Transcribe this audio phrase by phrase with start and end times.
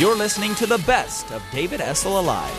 [0.00, 2.50] You're listening to the best of David Essel Alive.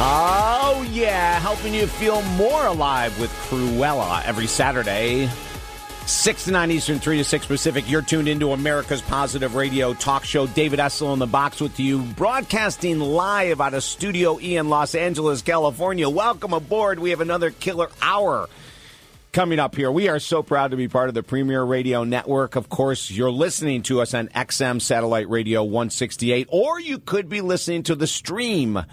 [0.00, 5.30] Oh, yeah, helping you feel more alive with Cruella every Saturday.
[6.06, 7.88] 6 to 9 Eastern, 3 to 6 Pacific.
[7.88, 10.48] You're tuned into America's Positive Radio talk show.
[10.48, 14.96] David Essel in the box with you, broadcasting live out of Studio E in Los
[14.96, 16.08] Angeles, California.
[16.08, 16.98] Welcome aboard.
[16.98, 18.48] We have another killer hour
[19.32, 19.90] coming up here.
[19.90, 22.54] We are so proud to be part of the Premier Radio Network.
[22.54, 27.40] Of course, you're listening to us on XM Satellite Radio 168, or you could be
[27.40, 28.84] listening to the stream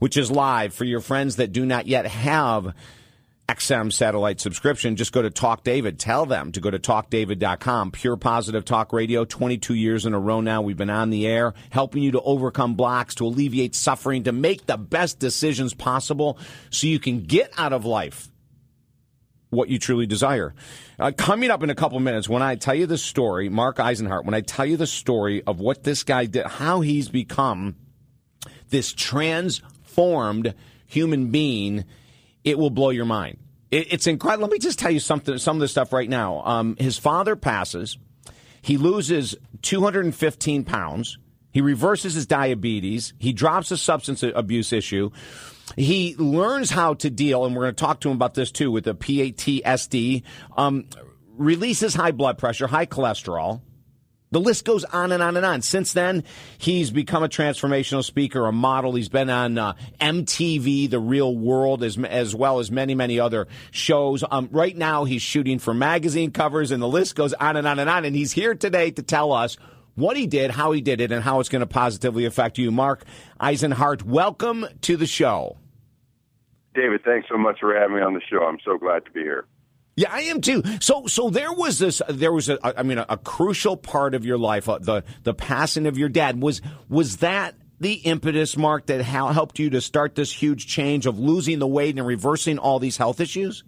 [0.00, 2.74] which is live for your friends that do not yet have
[3.48, 6.00] XM satellite subscription, just go to Talk David.
[6.00, 7.92] Tell them to go to talkdavid.com.
[7.92, 10.62] Pure positive talk radio, 22 years in a row now.
[10.62, 14.66] We've been on the air, helping you to overcome blocks, to alleviate suffering, to make
[14.66, 16.38] the best decisions possible
[16.70, 18.28] so you can get out of life
[19.54, 20.54] what you truly desire.
[20.98, 24.24] Uh, coming up in a couple minutes, when I tell you the story, Mark Eisenhart,
[24.24, 27.76] when I tell you the story of what this guy did, how he's become
[28.70, 30.54] this transformed
[30.86, 31.84] human being,
[32.44, 33.38] it will blow your mind.
[33.70, 34.46] It, it's incredible.
[34.46, 36.42] Let me just tell you something, some of this stuff right now.
[36.44, 37.98] Um, his father passes.
[38.62, 41.18] He loses 215 pounds.
[41.50, 43.12] He reverses his diabetes.
[43.18, 45.10] He drops a substance abuse issue.
[45.76, 48.70] He learns how to deal, and we're going to talk to him about this too,
[48.70, 50.22] with the PTSD.
[50.56, 50.86] Um,
[51.36, 53.60] releases high blood pressure, high cholesterol.
[54.30, 55.62] The list goes on and on and on.
[55.62, 56.24] Since then,
[56.58, 58.96] he's become a transformational speaker, a model.
[58.96, 63.46] He's been on uh, MTV, The Real World, as, as well as many, many other
[63.70, 64.24] shows.
[64.28, 67.78] Um, right now, he's shooting for magazine covers, and the list goes on and on
[67.78, 68.04] and on.
[68.04, 69.56] And he's here today to tell us
[69.94, 72.70] what he did, how he did it, and how it's going to positively affect you.
[72.70, 73.04] Mark
[73.40, 75.58] Eisenhart, welcome to the show.
[76.74, 78.44] David, thanks so much for having me on the show.
[78.44, 79.46] I'm so glad to be here.
[79.96, 80.62] Yeah, I am too.
[80.80, 82.02] So, so there was this.
[82.08, 82.58] There was a.
[82.78, 84.68] I mean, a, a crucial part of your life.
[84.68, 89.58] Uh, the the passing of your dad was was that the impetus, Mark, that helped
[89.60, 93.20] you to start this huge change of losing the weight and reversing all these health
[93.20, 93.62] issues.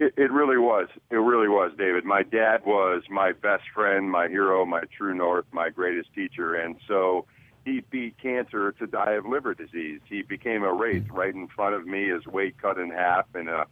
[0.00, 0.88] It, it really was.
[1.10, 2.06] It really was, David.
[2.06, 6.76] My dad was my best friend, my hero, my true north, my greatest teacher, and
[6.88, 7.26] so
[7.66, 10.00] he beat cancer to die of liver disease.
[10.08, 11.14] He became a wraith hmm.
[11.14, 13.66] right in front of me, his weight cut in half, and a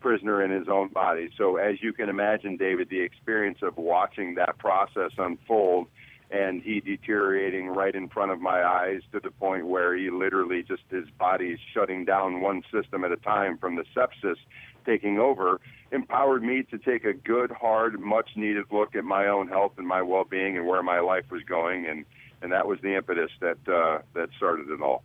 [0.00, 1.28] prisoner in his own body.
[1.36, 5.88] So, as you can imagine, David, the experience of watching that process unfold
[6.30, 10.62] and he deteriorating right in front of my eyes to the point where he literally
[10.62, 14.36] just his body's shutting down one system at a time from the sepsis
[14.84, 15.60] taking over
[15.92, 19.86] empowered me to take a good hard much needed look at my own health and
[19.86, 22.04] my well-being and where my life was going and
[22.42, 25.02] and that was the impetus that uh, that started it all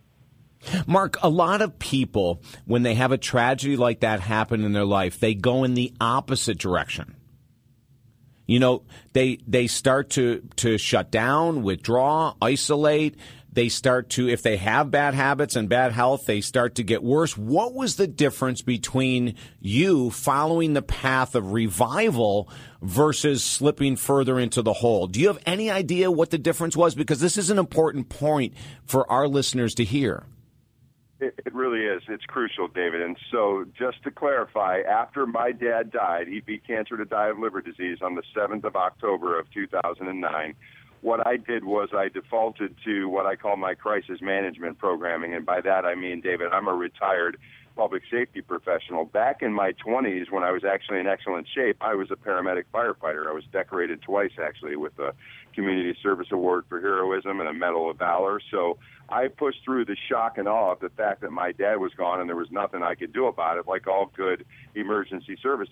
[0.86, 4.84] Mark, a lot of people, when they have a tragedy like that happen in their
[4.84, 7.16] life, they go in the opposite direction.
[8.46, 13.16] You know, they they start to to shut down, withdraw, isolate.
[13.52, 17.02] They start to, if they have bad habits and bad health, they start to get
[17.02, 17.36] worse.
[17.36, 22.48] What was the difference between you following the path of revival
[22.80, 25.08] versus slipping further into the hole?
[25.08, 26.94] Do you have any idea what the difference was?
[26.94, 30.26] Because this is an important point for our listeners to hear.
[31.20, 32.02] It, really is.
[32.08, 33.02] It's crucial, David.
[33.02, 37.38] And so, just to clarify, after my dad died, he beat cancer to die of
[37.38, 40.54] liver disease on the 7th of October of 2009.
[41.02, 45.34] What I did was I defaulted to what I call my crisis management programming.
[45.34, 47.38] And by that, I mean, David, I'm a retired
[47.76, 49.06] public safety professional.
[49.06, 52.64] Back in my 20s, when I was actually in excellent shape, I was a paramedic
[52.74, 53.26] firefighter.
[53.26, 55.14] I was decorated twice, actually, with a
[55.54, 58.40] Community Service Award for Heroism and a Medal of Valor.
[58.50, 58.76] So
[59.08, 62.20] I pushed through the shock and awe of the fact that my dad was gone
[62.20, 64.44] and there was nothing I could do about it, like all good
[64.74, 65.68] emergency service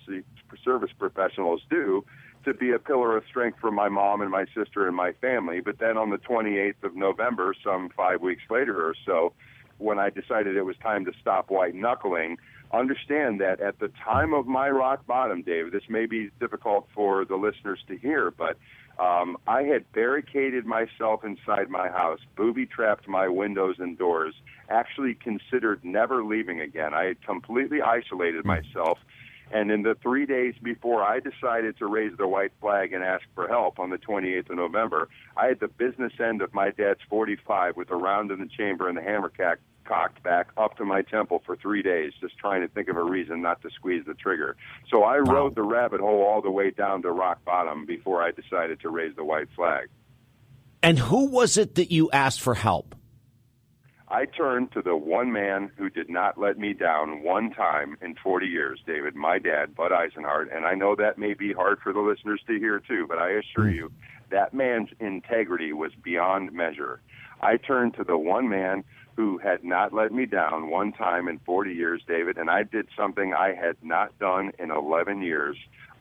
[0.63, 2.03] service professionals do,
[2.51, 5.61] to be a pillar of strength for my mom and my sister and my family.
[5.61, 9.33] But then on the 28th of November, some five weeks later or so,
[9.77, 12.37] when I decided it was time to stop white knuckling,
[12.71, 17.25] understand that at the time of my rock bottom, Dave, this may be difficult for
[17.25, 18.57] the listeners to hear, but
[18.99, 24.35] um, I had barricaded myself inside my house, booby trapped my windows and doors,
[24.69, 26.93] actually considered never leaving again.
[26.93, 28.49] I had completely isolated hmm.
[28.49, 28.99] myself.
[29.51, 33.23] And in the three days before I decided to raise the white flag and ask
[33.33, 36.99] for help on the 28th of November, I had the business end of my dad's
[37.09, 40.85] 45 with a round in the chamber and the hammer cack cocked back up to
[40.85, 44.05] my temple for three days, just trying to think of a reason not to squeeze
[44.05, 44.55] the trigger.
[44.89, 45.33] So I wow.
[45.33, 48.89] rode the rabbit hole all the way down to rock bottom before I decided to
[48.89, 49.89] raise the white flag.
[50.83, 52.95] And who was it that you asked for help?
[54.11, 58.15] I turned to the one man who did not let me down one time in
[58.15, 60.55] 40 years, David, my dad, Bud Eisenhart.
[60.55, 63.29] And I know that may be hard for the listeners to hear too, but I
[63.31, 63.75] assure hmm.
[63.75, 63.91] you,
[64.31, 67.01] that man's integrity was beyond measure.
[67.41, 68.83] I turned to the one man
[69.15, 72.87] who had not let me down one time in 40 years, David, and I did
[72.97, 75.57] something I had not done in 11 years.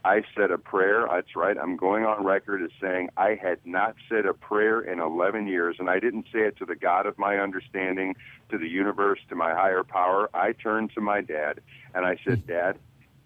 [0.09, 1.07] I said a prayer.
[1.11, 1.55] That's right.
[1.59, 5.77] I'm going on record as saying I had not said a prayer in 11 years,
[5.79, 8.17] and I didn't say it to the God of my understanding,
[8.49, 10.31] to the universe, to my higher power.
[10.33, 11.61] I turned to my dad
[11.95, 12.79] and I said, Dad,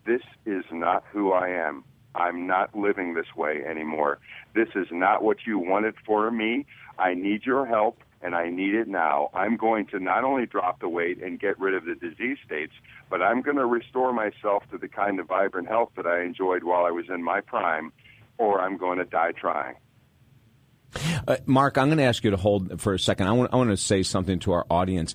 [0.07, 1.85] this is not who I am.
[2.17, 4.19] I'm not living this way anymore.
[4.53, 6.67] This is not what you wanted for me.
[6.99, 9.31] I need your help and I need it now.
[9.35, 12.73] I'm going to not only drop the weight and get rid of the disease states,
[13.11, 16.65] but I'm going to restore myself to the kind of vibrant health that I enjoyed
[16.65, 17.93] while I was in my prime,
[18.39, 19.75] or I'm going to die trying.
[21.27, 23.27] Uh, Mark, I'm going to ask you to hold for a second.
[23.27, 25.15] I want, I want to say something to our audience.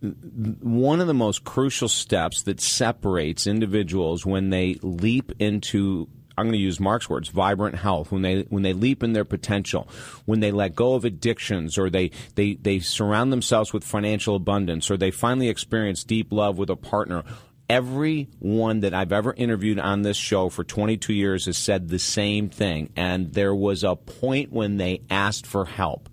[0.00, 6.52] One of the most crucial steps that separates individuals when they leap into I'm going
[6.52, 9.88] to use Mark's words, vibrant health, when they when they leap in their potential,
[10.24, 14.90] when they let go of addictions or they they they surround themselves with financial abundance
[14.90, 17.24] or they finally experience deep love with a partner.
[17.68, 22.48] Everyone that I've ever interviewed on this show for 22 years has said the same
[22.48, 26.08] thing and there was a point when they asked for help.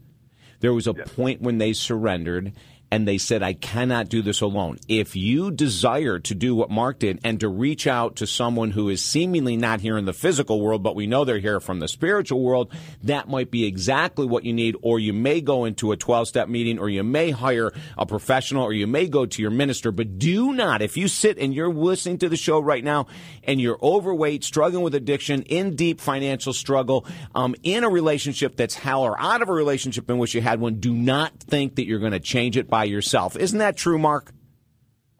[0.60, 2.54] There was a point when they surrendered
[2.90, 4.78] and they said, I cannot do this alone.
[4.88, 8.88] If you desire to do what Mark did and to reach out to someone who
[8.90, 11.88] is seemingly not here in the physical world, but we know they're here from the
[11.88, 12.72] spiritual world,
[13.04, 14.76] that might be exactly what you need.
[14.82, 18.64] Or you may go into a 12 step meeting, or you may hire a professional,
[18.64, 19.92] or you may go to your minister.
[19.92, 23.08] But do not, if you sit and you're listening to the show right now
[23.44, 27.06] and you're overweight, struggling with addiction, in deep financial struggle,
[27.36, 30.62] um, in a relationship that's hell, or out of a relationship in which you had
[30.62, 33.36] one, do not think that you're going to change it by by yourself.
[33.36, 34.32] Isn't that true, Mark?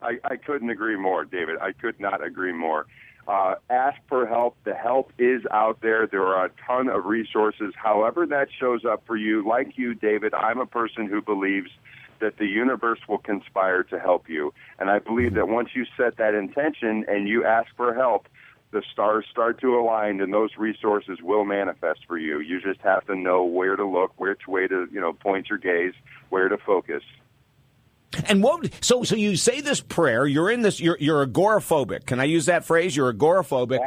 [0.00, 1.56] I, I couldn't agree more, David.
[1.60, 2.86] I could not agree more.
[3.26, 4.56] Uh, ask for help.
[4.62, 6.06] The help is out there.
[6.06, 7.74] There are a ton of resources.
[7.76, 11.70] However, that shows up for you, like you, David, I'm a person who believes
[12.20, 14.54] that the universe will conspire to help you.
[14.78, 18.28] And I believe that once you set that intention and you ask for help,
[18.70, 22.38] the stars start to align and those resources will manifest for you.
[22.38, 25.58] You just have to know where to look, which way to, you know, point your
[25.58, 25.94] gaze,
[26.28, 27.02] where to focus.
[28.26, 28.70] And what?
[28.82, 30.26] So, so you say this prayer.
[30.26, 30.80] You're in this.
[30.80, 32.06] You're you're agoraphobic.
[32.06, 32.96] Can I use that phrase?
[32.96, 33.80] You're agoraphobic.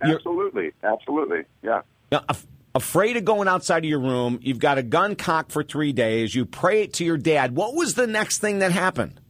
[0.00, 1.82] Absolutely, you're, absolutely, yeah.
[2.10, 4.38] af- afraid of going outside of your room.
[4.42, 6.34] You've got a gun cocked for three days.
[6.34, 7.54] You pray it to your dad.
[7.54, 9.20] What was the next thing that happened?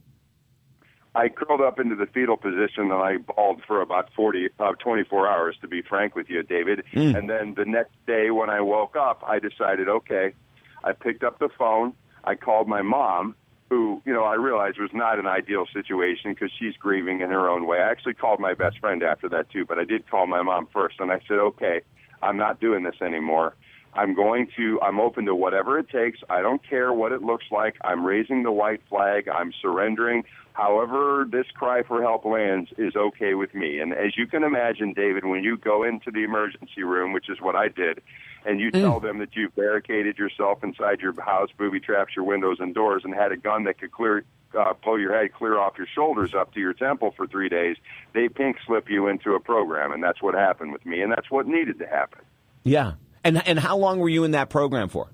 [1.15, 5.27] I curled up into the fetal position and I bawled for about 40, uh, 24
[5.27, 6.83] hours, to be frank with you, David.
[6.93, 7.17] Mm.
[7.17, 10.35] And then the next day when I woke up, I decided, okay,
[10.83, 11.93] I picked up the phone.
[12.23, 13.33] I called my mom
[13.69, 17.49] who, you know, I realized was not an ideal situation because she's grieving in her
[17.49, 17.79] own way.
[17.79, 20.67] I actually called my best friend after that too, but I did call my mom
[20.71, 21.81] first and I said, okay,
[22.21, 23.55] I'm not doing this anymore.
[23.93, 26.19] I'm going to, I'm open to whatever it takes.
[26.29, 27.75] I don't care what it looks like.
[27.83, 29.27] I'm raising the white flag.
[29.27, 30.23] I'm surrendering.
[30.53, 33.79] However, this cry for help lands is okay with me.
[33.79, 37.39] And as you can imagine, David, when you go into the emergency room, which is
[37.41, 38.01] what I did,
[38.45, 38.81] and you mm.
[38.81, 43.03] tell them that you've barricaded yourself inside your house, booby traps your windows and doors,
[43.03, 44.23] and had a gun that could clear
[44.57, 47.75] uh, pull your head clear off your shoulders up to your temple for three days,
[48.13, 51.29] they pink slip you into a program, and that's what happened with me, and that's
[51.29, 52.21] what needed to happen.
[52.63, 55.09] Yeah, and and how long were you in that program for?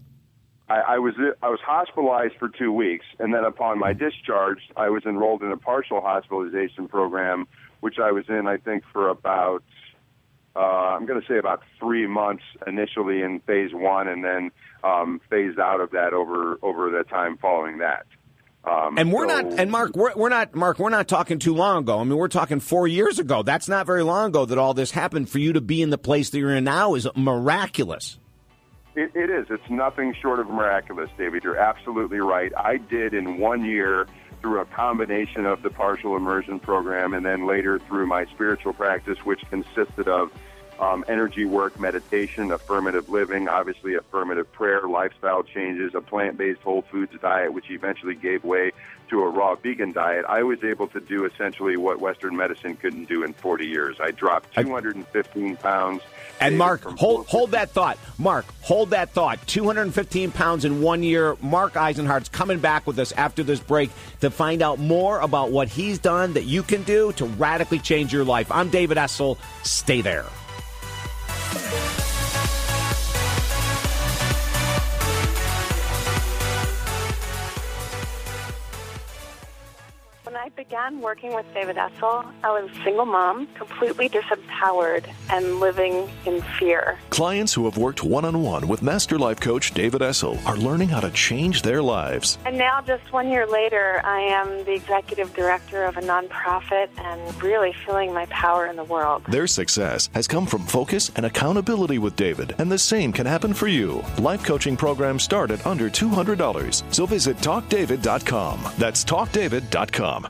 [0.69, 4.89] I, I was I was hospitalized for two weeks, and then upon my discharge, I
[4.89, 7.47] was enrolled in a partial hospitalization program,
[7.81, 9.63] which I was in, I think, for about
[10.55, 14.51] uh, I'm going to say about three months initially in phase one, and then
[14.83, 18.05] um, phased out of that over over the time following that.
[18.65, 21.53] Um, and we're so, not, and Mark, we're, we're not, Mark, we're not talking too
[21.53, 21.99] long ago.
[21.99, 23.43] I mean, we're talking four years ago.
[23.43, 25.29] That's not very long ago that all this happened.
[25.29, 28.19] For you to be in the place that you're in now is miraculous.
[28.95, 29.47] It, it is.
[29.49, 31.43] It's nothing short of miraculous, David.
[31.43, 32.53] You're absolutely right.
[32.55, 34.07] I did in one year
[34.43, 39.17] through a combination of the partial immersion program and then later through my spiritual practice,
[39.23, 40.31] which consisted of
[40.79, 47.13] um, energy work, meditation, affirmative living, obviously affirmative prayer, lifestyle changes, a plant-based whole foods
[47.21, 48.71] diet, which eventually gave way
[49.09, 50.25] to a raw vegan diet.
[50.27, 53.97] I was able to do essentially what Western medicine couldn't do in 40 years.
[54.01, 56.01] I dropped 215 pounds.
[56.39, 57.97] And Mark, hold hold that thought.
[58.17, 59.45] Mark, hold that thought.
[59.47, 61.37] 215 pounds in one year.
[61.41, 65.69] Mark Eisenhart's coming back with us after this break to find out more about what
[65.69, 68.51] he's done that you can do to radically change your life.
[68.51, 69.37] I'm David Essel.
[69.63, 70.25] Stay there.
[80.73, 86.41] Began working with David Essel, I was a single mom, completely disempowered and living in
[86.57, 86.97] fear.
[87.11, 90.89] Clients who have worked one on one with Master Life Coach David Essel are learning
[90.89, 92.39] how to change their lives.
[92.43, 97.43] And now, just one year later, I am the executive director of a nonprofit and
[97.43, 99.23] really feeling my power in the world.
[99.27, 103.53] Their success has come from focus and accountability with David, and the same can happen
[103.53, 104.03] for you.
[104.17, 108.59] Life coaching programs start at under $200, so visit talkdavid.com.
[108.79, 110.29] That's talkdavid.com.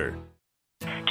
[0.01, 0.30] Water.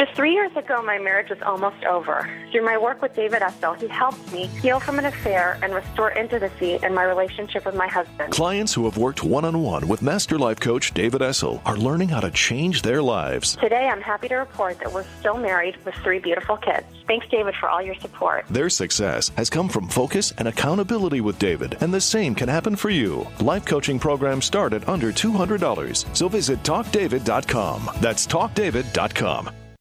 [0.00, 2.26] Just three years ago, my marriage was almost over.
[2.50, 6.10] Through my work with David Essel, he helped me heal from an affair and restore
[6.12, 8.32] intimacy in my relationship with my husband.
[8.32, 12.08] Clients who have worked one on one with Master Life Coach David Essel are learning
[12.08, 13.56] how to change their lives.
[13.56, 16.86] Today, I'm happy to report that we're still married with three beautiful kids.
[17.06, 18.46] Thanks, David, for all your support.
[18.48, 22.74] Their success has come from focus and accountability with David, and the same can happen
[22.74, 23.26] for you.
[23.40, 27.90] Life coaching programs start at under $200, so visit talkdavid.com.
[28.00, 29.50] That's talkdavid.com.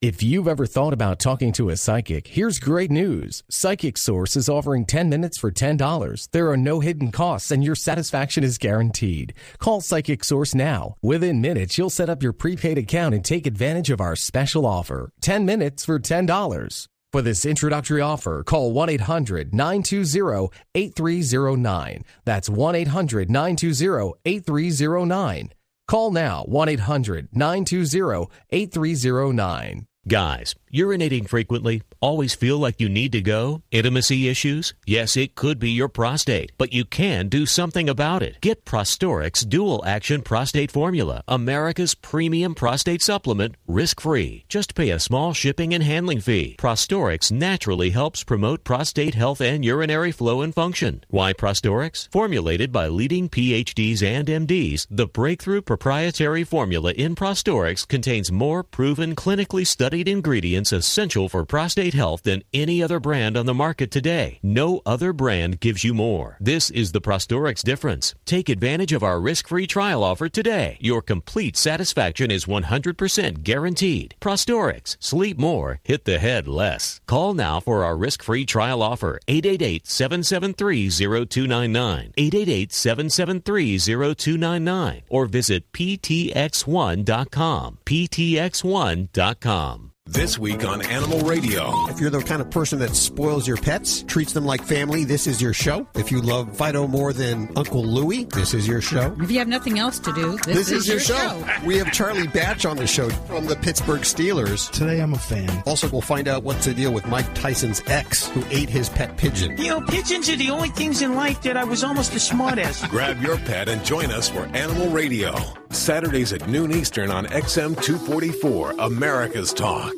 [0.00, 3.42] If you've ever thought about talking to a psychic, here's great news.
[3.50, 6.30] Psychic Source is offering 10 minutes for $10.
[6.30, 9.34] There are no hidden costs and your satisfaction is guaranteed.
[9.58, 10.94] Call Psychic Source now.
[11.02, 15.10] Within minutes, you'll set up your prepaid account and take advantage of our special offer.
[15.20, 16.86] 10 minutes for $10.
[17.10, 22.04] For this introductory offer, call 1 800 920 8309.
[22.24, 25.50] That's 1 800 920 8309.
[25.88, 29.86] Call now 1 800 920 8309.
[30.06, 33.62] Guys, urinating frequently, always feel like you need to go?
[33.70, 34.74] Intimacy issues?
[34.86, 38.40] Yes, it could be your prostate, but you can do something about it.
[38.40, 44.44] Get Prostorix Dual Action Prostate Formula, America's premium prostate supplement, risk free.
[44.48, 46.56] Just pay a small shipping and handling fee.
[46.58, 51.02] Prostorix naturally helps promote prostate health and urinary flow and function.
[51.08, 52.10] Why Prostorix?
[52.12, 59.14] Formulated by leading PhDs and MDs, the breakthrough proprietary formula in Prostorix contains more proven
[59.14, 64.40] clinically studied ingredients essential for prostate health than any other brand on the market today.
[64.42, 66.36] No other brand gives you more.
[66.40, 68.16] This is the Prostorix difference.
[68.24, 70.76] Take advantage of our risk-free trial offer today.
[70.80, 74.14] Your complete satisfaction is 100% guaranteed.
[74.20, 74.96] Prostorix.
[74.98, 77.00] Sleep more, hit the head less.
[77.06, 79.20] Call now for our risk-free trial offer.
[79.28, 82.14] 888-773-0299.
[82.14, 87.78] 888-773-0299 or visit ptx1.com.
[87.84, 89.92] ptx1.com.
[90.10, 91.70] This week on Animal Radio.
[91.90, 95.26] If you're the kind of person that spoils your pets, treats them like family, this
[95.26, 95.86] is your show.
[95.94, 99.14] If you love Fido more than Uncle Louie, this is your show.
[99.20, 101.46] If you have nothing else to do, this, This, is, your, show.
[101.66, 104.70] We have Charlie Batch on the show from the Pittsburgh Steelers.
[104.70, 105.62] Today I'm a fan.
[105.66, 109.18] Also, we'll find out what's the deal with Mike Tyson's ex who ate his pet
[109.18, 109.58] pigeon.
[109.58, 112.58] You know, pigeons are the only things in life that I was almost as smart
[112.58, 112.82] as.
[112.86, 115.34] Grab your pet and join us for Animal Radio.
[115.70, 119.97] Saturdays at noon Eastern on XM 244, America's Talk.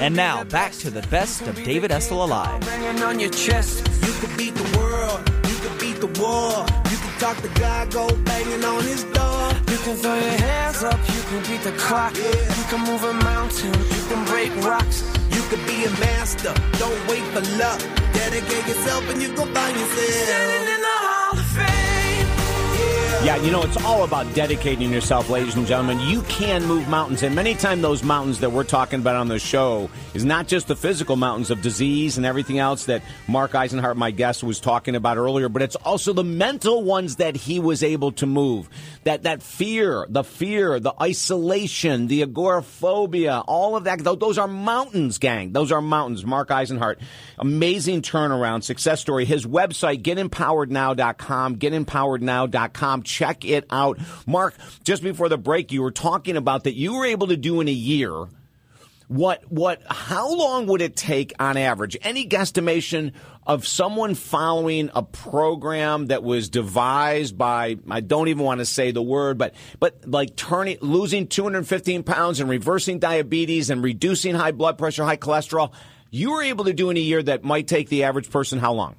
[0.00, 2.62] And now back to the best of David Essel Alive.
[3.02, 6.64] On your chest, you could beat the world, you could beat the war.
[6.90, 9.52] You can talk to God, go banging on his door.
[9.68, 12.14] You can throw your hands up, you can beat the clock.
[12.16, 15.02] You can move a mountain, you can break rocks.
[15.30, 17.80] You could be a master, don't wait for luck.
[18.12, 20.28] Dedicate yourself and you go find yourself.
[20.28, 21.27] Standing in the Hall.
[23.24, 25.98] Yeah, you know, it's all about dedicating yourself, ladies and gentlemen.
[25.98, 29.40] You can move mountains, and many times those mountains that we're talking about on the
[29.40, 33.96] show is not just the physical mountains of disease and everything else that Mark Eisenhart,
[33.96, 37.82] my guest, was talking about earlier, but it's also the mental ones that he was
[37.82, 38.68] able to move.
[39.02, 43.98] That that fear, the fear, the isolation, the agoraphobia, all of that.
[43.98, 45.52] Those are mountains, gang.
[45.52, 46.24] Those are mountains.
[46.24, 46.98] Mark Eisenhart,
[47.36, 49.24] amazing turnaround, success story.
[49.24, 53.98] His website, getempowerednow.com, getempowerednow.com Check it out.
[54.26, 57.60] Mark, just before the break, you were talking about that you were able to do
[57.60, 58.28] in a year
[59.08, 63.12] what what how long would it take on average any guesstimation
[63.46, 68.90] of someone following a program that was devised by I don't even want to say
[68.90, 74.52] the word but but like turning losing 215 pounds and reversing diabetes and reducing high
[74.52, 75.72] blood pressure high cholesterol
[76.10, 78.74] you were able to do in a year that might take the average person how
[78.74, 78.94] long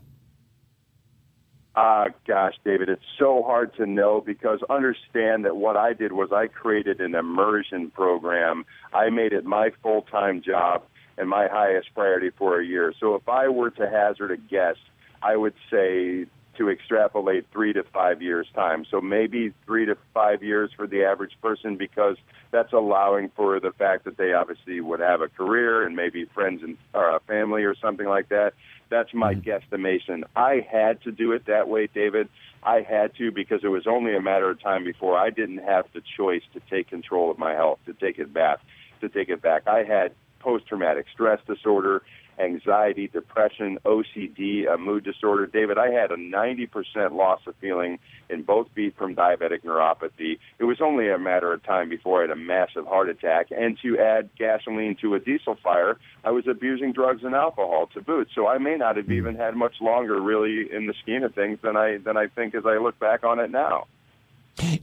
[1.82, 6.12] Ah, uh, gosh, David, it's so hard to know because understand that what I did
[6.12, 8.66] was I created an immersion program.
[8.94, 10.84] I made it my full time job
[11.18, 12.94] and my highest priority for a year.
[13.00, 14.76] So if I were to hazard a guess,
[15.24, 16.26] I would say
[16.58, 18.84] to extrapolate three to five years' time.
[18.92, 22.18] So maybe three to five years for the average person because
[22.52, 26.62] that's allowing for the fact that they obviously would have a career and maybe friends
[26.62, 28.54] and or a family or something like that.
[28.90, 29.50] That's my mm-hmm.
[29.50, 30.24] guesstimation.
[30.36, 32.30] I had to do it that way, David.
[32.64, 35.86] I had to because it was only a matter of time before I didn't have
[35.94, 38.60] the choice to take control of my health, to take it back,
[39.02, 39.68] to take it back.
[39.68, 42.02] I had post traumatic stress disorder
[42.40, 45.46] anxiety, depression, OCD, a mood disorder.
[45.46, 50.40] David, I had a 90% loss of feeling in both feet from diabetic neuropathy.
[50.58, 53.48] It was only a matter of time before I had a massive heart attack.
[53.52, 58.02] And to add gasoline to a diesel fire, I was abusing drugs and alcohol to
[58.02, 58.30] boot.
[58.34, 59.14] So I may not have hmm.
[59.14, 62.56] even had much longer, really, in the scheme of things than I than I think
[62.56, 63.88] as I look back on it now.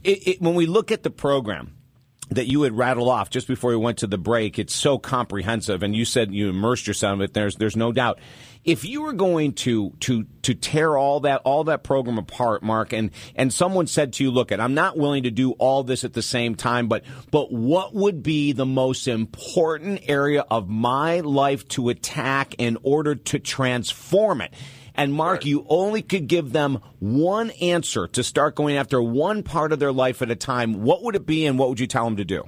[0.03, 1.75] It, it, when we look at the program,
[2.29, 4.59] that you had rattled off just before we went to the break.
[4.59, 7.33] It's so comprehensive, and you said you immersed yourself in it.
[7.33, 8.19] There's there's no doubt.
[8.65, 12.91] If you were going to to to tear all that all that program apart, Mark,
[12.91, 16.03] and and someone said to you, "Look, at I'm not willing to do all this
[16.03, 21.21] at the same time, but but what would be the most important area of my
[21.21, 24.53] life to attack in order to transform it?"
[24.97, 25.45] And Mark, right.
[25.45, 29.91] you only could give them one answer to start going after one part of their
[29.91, 30.81] life at a time.
[30.81, 32.43] What would it be, and what would you tell them to do?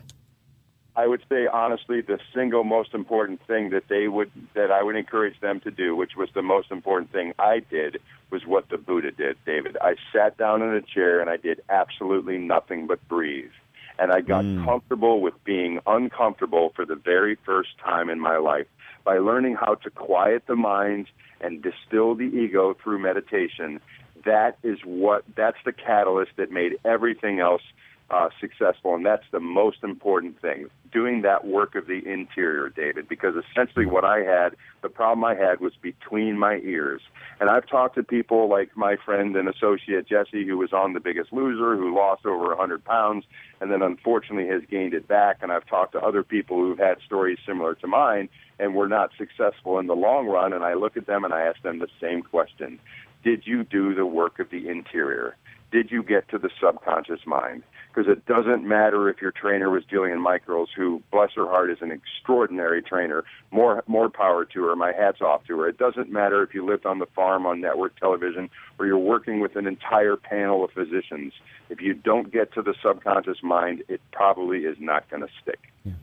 [0.95, 4.97] I would say honestly, the single most important thing that they would that I would
[4.97, 8.77] encourage them to do, which was the most important thing I did, was what the
[8.77, 9.77] Buddha did, David.
[9.79, 13.51] I sat down in a chair and I did absolutely nothing but breathe.
[13.97, 14.65] And I got mm.
[14.65, 18.67] comfortable with being uncomfortable for the very first time in my life
[19.09, 21.07] by learning how to quiet the mind
[21.41, 23.79] and distill the ego through meditation,
[24.23, 27.63] that is what that's the catalyst that made everything else
[28.11, 30.69] uh, successful, and that's the most important thing.
[30.91, 35.35] Doing that work of the interior, David, because essentially what I had, the problem I
[35.35, 37.01] had was between my ears.
[37.39, 40.99] And I've talked to people like my friend and associate Jesse, who was on The
[40.99, 43.25] Biggest Loser, who lost over a 100 pounds,
[43.61, 45.37] and then unfortunately has gained it back.
[45.41, 49.11] And I've talked to other people who've had stories similar to mine and were not
[49.17, 50.53] successful in the long run.
[50.53, 52.79] And I look at them and I ask them the same question
[53.23, 55.35] Did you do the work of the interior?
[55.71, 57.63] Did you get to the subconscious mind?
[57.93, 61.80] Because it doesn't matter if your trainer was Jillian Michaels, who, bless her heart, is
[61.82, 63.23] an extraordinary trainer.
[63.52, 64.75] More, more power to her.
[64.75, 65.67] My hat's off to her.
[65.67, 69.39] It doesn't matter if you lived on the farm on network television or you're working
[69.39, 71.34] with an entire panel of physicians.
[71.69, 75.60] If you don't get to the subconscious mind, it probably is not going to stick.
[75.84, 75.93] Yeah.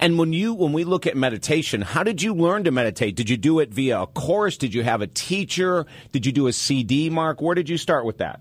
[0.00, 3.14] And when you when we look at meditation, how did you learn to meditate?
[3.14, 4.56] Did you do it via a course?
[4.56, 5.86] Did you have a teacher?
[6.12, 7.42] Did you do a CD, Mark?
[7.42, 8.40] Where did you start with that?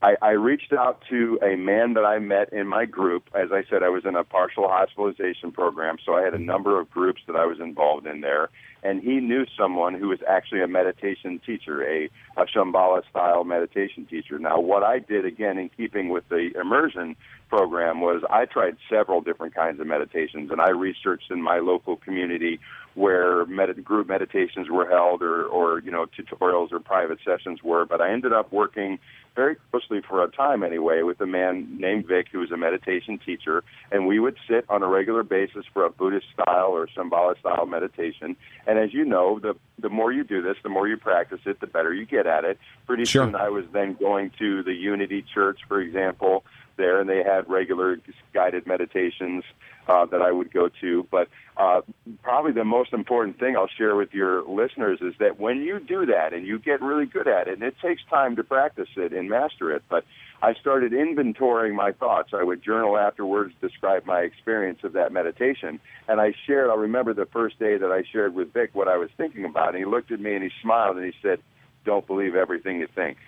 [0.00, 3.28] I, I reached out to a man that I met in my group.
[3.34, 6.78] As I said, I was in a partial hospitalization program, so I had a number
[6.78, 8.48] of groups that I was involved in there.
[8.82, 14.06] And he knew someone who was actually a meditation teacher, a, a Shambhala style meditation
[14.06, 14.38] teacher.
[14.38, 17.16] Now, what I did, again, in keeping with the immersion
[17.48, 21.96] program, was I tried several different kinds of meditations, and I researched in my local
[21.96, 22.60] community
[22.94, 27.84] where med- group meditations were held or, or, you know, tutorials or private sessions were.
[27.84, 28.98] But I ended up working
[29.38, 33.20] very closely for a time anyway with a man named Vic who was a meditation
[33.24, 33.62] teacher,
[33.92, 37.64] and we would sit on a regular basis for a Buddhist style or Shambhala style
[37.64, 38.34] meditation.
[38.68, 41.58] And as you know, the the more you do this, the more you practice it,
[41.58, 42.58] the better you get at it.
[42.86, 43.24] Pretty sure.
[43.24, 46.44] soon, I was then going to the Unity Church, for example,
[46.76, 47.98] there, and they had regular
[48.34, 49.42] guided meditations
[49.88, 51.06] uh, that I would go to.
[51.10, 51.80] But uh,
[52.22, 56.04] probably the most important thing I'll share with your listeners is that when you do
[56.04, 59.14] that and you get really good at it, and it takes time to practice it
[59.14, 60.04] and master it, but
[60.40, 62.30] I started inventorying my thoughts.
[62.32, 65.80] I would journal afterwards, describe my experience of that meditation.
[66.06, 68.96] And I shared, I'll remember the first day that I shared with Vic what I
[68.96, 69.70] was thinking about.
[69.70, 71.40] And he looked at me and he smiled and he said,
[71.84, 73.18] Don't believe everything you think,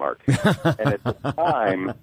[0.00, 0.20] Mark.
[0.26, 0.40] and
[0.94, 1.94] at the time,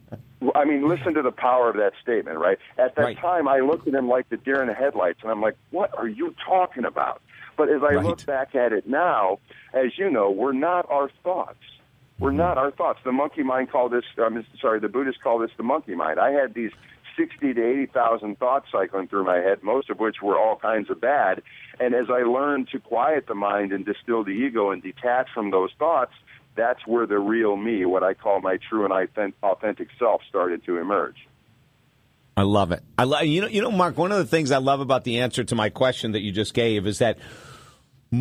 [0.53, 2.57] I mean, listen to the power of that statement, right?
[2.77, 3.17] At that right.
[3.17, 5.97] time, I looked at him like the deer in the headlights, and I'm like, what
[5.97, 7.21] are you talking about?
[7.57, 8.05] But as I right.
[8.05, 9.39] look back at it now,
[9.73, 11.59] as you know, we're not our thoughts.
[12.19, 12.37] We're mm-hmm.
[12.37, 12.99] not our thoughts.
[13.03, 14.03] The monkey mind called this.
[14.17, 16.19] Uh, I'm sorry, the Buddhists call this the monkey mind.
[16.19, 16.71] I had these
[17.17, 20.89] sixty to eighty thousand thoughts cycling through my head, most of which were all kinds
[20.89, 21.41] of bad.
[21.79, 25.51] And as I learned to quiet the mind and distill the ego and detach from
[25.51, 26.13] those thoughts,
[26.55, 30.77] that's where the real me, what I call my true and authentic self, started to
[30.77, 31.27] emerge.
[32.37, 32.83] I love it.
[32.97, 33.97] I love you know you know Mark.
[33.97, 36.53] One of the things I love about the answer to my question that you just
[36.53, 37.17] gave is that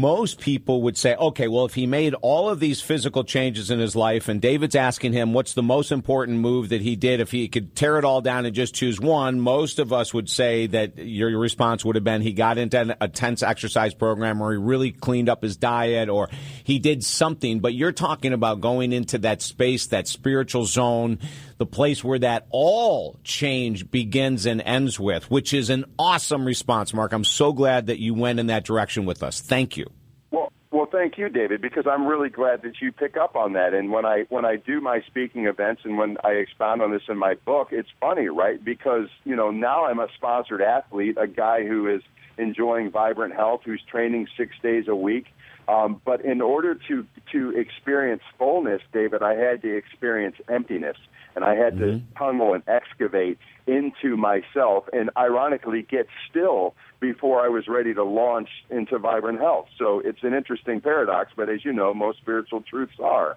[0.00, 3.78] most people would say, okay, well, if he made all of these physical changes in
[3.78, 7.30] his life, and David's asking him what's the most important move that he did, if
[7.30, 10.66] he could tear it all down and just choose one, most of us would say
[10.68, 14.58] that your response would have been he got into a tense exercise program or he
[14.58, 16.28] really cleaned up his diet or
[16.64, 17.60] he did something.
[17.60, 21.18] But you're talking about going into that space, that spiritual zone,
[21.58, 26.92] the place where that all change begins and ends with, which is an awesome response,
[26.92, 27.12] Mark.
[27.12, 29.40] I'm so glad that you went in that direction with us.
[29.40, 29.86] Thank you.
[30.30, 33.74] Well, well, thank you, David, because I'm really glad that you pick up on that.
[33.74, 37.02] And when I when I do my speaking events and when I expound on this
[37.08, 38.62] in my book, it's funny, right?
[38.62, 42.02] Because you know now I'm a sponsored athlete, a guy who is
[42.36, 45.26] enjoying vibrant health, who's training six days a week.
[45.68, 50.96] Um, but in order to to experience fullness, David, I had to experience emptiness
[51.34, 51.98] and I had mm-hmm.
[51.98, 58.04] to tunnel and excavate into myself and ironically get still before I was ready to
[58.04, 59.66] launch into vibrant health.
[59.78, 63.36] So it's an interesting paradox, but as you know, most spiritual truths are.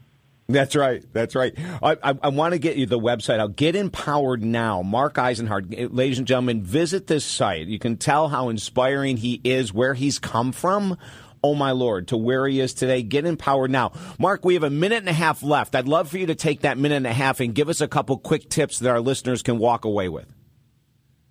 [0.50, 1.04] That's right.
[1.12, 1.54] That's right.
[1.84, 3.40] I, I, I, want to get you the website.
[3.40, 4.82] I'll get empowered now.
[4.82, 7.68] Mark Eisenhart, ladies and gentlemen, visit this site.
[7.68, 10.98] You can tell how inspiring he is, where he's come from
[11.44, 13.04] oh my Lord, to where he is today.
[13.04, 13.94] Get empowered now.
[14.20, 15.76] Mark, we have a minute and a half left.
[15.76, 17.88] I'd love for you to take that minute and a half and give us a
[17.88, 20.34] couple quick tips that our listeners can walk away with.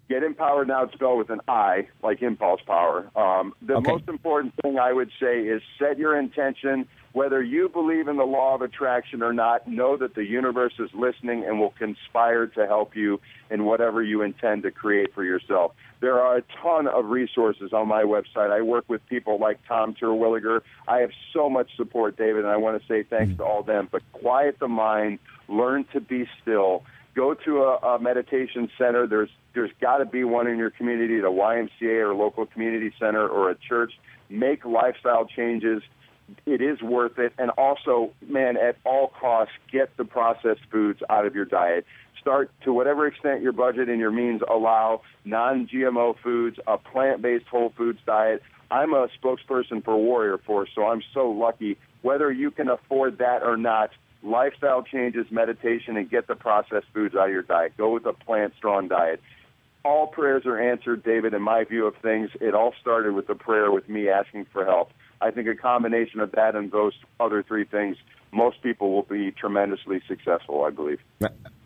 [0.09, 0.89] Get empowered now.
[0.95, 3.11] spelled with an I, like impulse power.
[3.17, 3.91] Um, the okay.
[3.91, 8.27] most important thing I would say is set your intention whether you believe in the
[8.27, 12.67] law of attraction or not, know that the universe is listening and will conspire to
[12.67, 13.19] help you
[13.51, 15.73] in whatever you intend to create for yourself.
[16.01, 18.51] There are a ton of resources on my website.
[18.51, 20.61] I work with people like Tom Terwilliger.
[20.87, 23.39] I have so much support, David, and I want to say thanks mm.
[23.39, 23.89] to all them.
[23.91, 26.85] But quiet the mind, learn to be still.
[27.15, 29.07] Go to a, a meditation center.
[29.07, 33.27] There's there's got to be one in your community, the YMCA or local community center
[33.27, 33.93] or a church.
[34.29, 35.83] Make lifestyle changes
[36.45, 37.33] it is worth it.
[37.39, 41.87] And also, man, at all costs, get the processed foods out of your diet.
[42.27, 47.23] Start to whatever extent your budget and your means allow non GMO foods, a plant
[47.23, 48.43] based whole foods diet.
[48.69, 51.79] I'm a spokesperson for Warrior Force, so I'm so lucky.
[52.03, 53.91] Whether you can afford that or not,
[54.25, 57.77] lifestyle changes, meditation, and get the processed foods out of your diet.
[57.77, 59.21] Go with a plant strong diet.
[59.85, 62.31] All prayers are answered, David, in my view of things.
[62.41, 64.91] It all started with a prayer with me asking for help.
[65.21, 67.97] I think a combination of that and those other three things,
[68.33, 71.01] most people will be tremendously successful, I believe.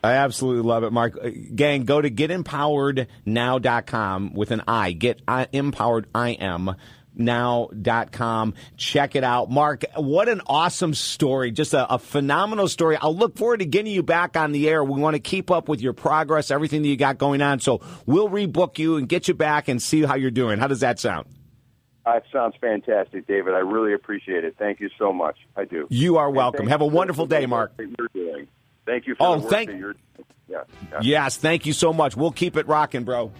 [0.03, 1.19] I absolutely love it, Mark.
[1.55, 4.93] Gang, go to getempowerednow.com with an I.
[4.93, 5.21] Get
[5.53, 6.75] empowered I am
[7.15, 8.55] now.com.
[8.77, 9.51] Check it out.
[9.51, 11.51] Mark, what an awesome story.
[11.51, 12.97] Just a, a, phenomenal story.
[12.97, 14.83] I'll look forward to getting you back on the air.
[14.83, 17.61] We want to keep up with your progress, everything that you got going on.
[17.61, 20.59] So we'll rebook you and get you back and see how you're doing.
[20.59, 21.27] How does that sound?
[22.07, 23.55] Uh, that sounds fantastic, David.
[23.55, 24.57] I really appreciate it.
[24.59, 25.37] Thank you so much.
[25.57, 25.87] I do.
[25.91, 26.67] You are welcome.
[26.67, 27.73] Have a wonderful day, Mark.
[28.87, 29.71] Thank you for oh, thank,
[30.49, 30.99] yeah, yeah.
[31.03, 32.17] Yes, thank you so much.
[32.17, 33.31] We'll keep it rocking, bro.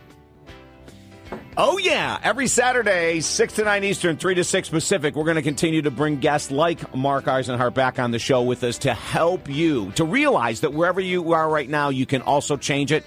[1.57, 2.19] Oh, yeah.
[2.23, 5.91] Every Saturday, 6 to 9 Eastern, 3 to 6 Pacific, we're going to continue to
[5.91, 10.05] bring guests like Mark Eisenhart back on the show with us to help you to
[10.05, 13.05] realize that wherever you are right now, you can also change it.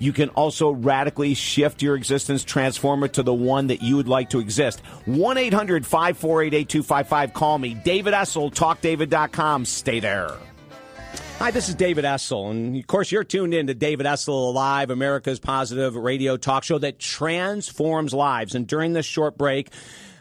[0.00, 4.08] You can also radically shift your existence, transform it to the one that you would
[4.08, 4.80] like to exist.
[5.04, 7.34] 1 800 548 8255.
[7.34, 7.74] Call me.
[7.74, 9.66] David Essel, talkdavid.com.
[9.66, 10.32] Stay there.
[11.38, 14.90] Hi, this is David Essel, and of course, you're tuned in to David Essel Live,
[14.90, 18.54] America's positive radio talk show that transforms lives.
[18.54, 19.70] And during this short break,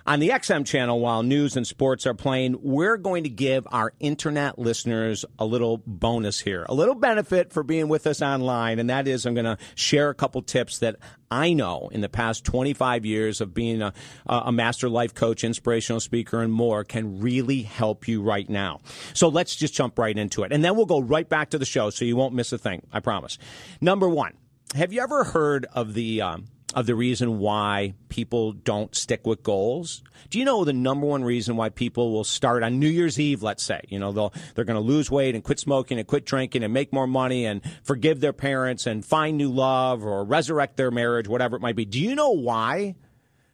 [0.10, 3.93] on the XM channel, while news and sports are playing, we're going to give our
[4.00, 8.80] internet listeners a little bonus here, a little benefit for being with us online.
[8.80, 10.95] And that is, I'm going to share a couple tips that
[11.30, 13.93] I know in the past 25 years of being a,
[14.26, 18.80] a master life coach, inspirational speaker, and more can really help you right now.
[19.13, 20.52] So let's just jump right into it.
[20.52, 22.82] And then we'll go right back to the show so you won't miss a thing.
[22.91, 23.38] I promise.
[23.80, 24.34] Number one,
[24.74, 29.42] have you ever heard of the, um, of the reason why people don't stick with
[29.42, 30.04] goals.
[30.30, 33.42] Do you know the number one reason why people will start on New Year's Eve,
[33.42, 36.26] let's say, you know, they'll, they're going to lose weight and quit smoking and quit
[36.26, 40.78] drinking and make more money and forgive their parents and find new love or resurrect
[40.78, 41.86] their marriage, whatever it might be.
[41.86, 42.96] Do you know why?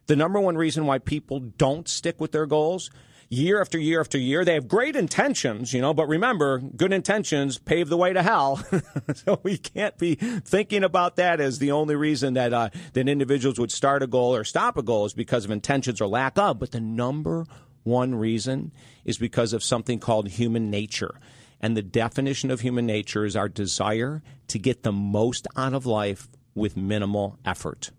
[0.06, 2.90] The number one reason why people don't stick with their goals?
[3.28, 4.44] Year after year after year.
[4.44, 8.64] They have great intentions, you know, but remember, good intentions pave the way to hell.
[9.14, 13.58] so we can't be thinking about that as the only reason that uh, that individuals
[13.58, 16.58] would start a goal or stop a goal is because of intentions or lack of.
[16.58, 17.46] But the number
[17.82, 18.72] one reason
[19.04, 21.14] is because of something called human nature.
[21.60, 25.86] And the definition of human nature is our desire to get the most out of
[25.86, 27.90] life with minimal effort.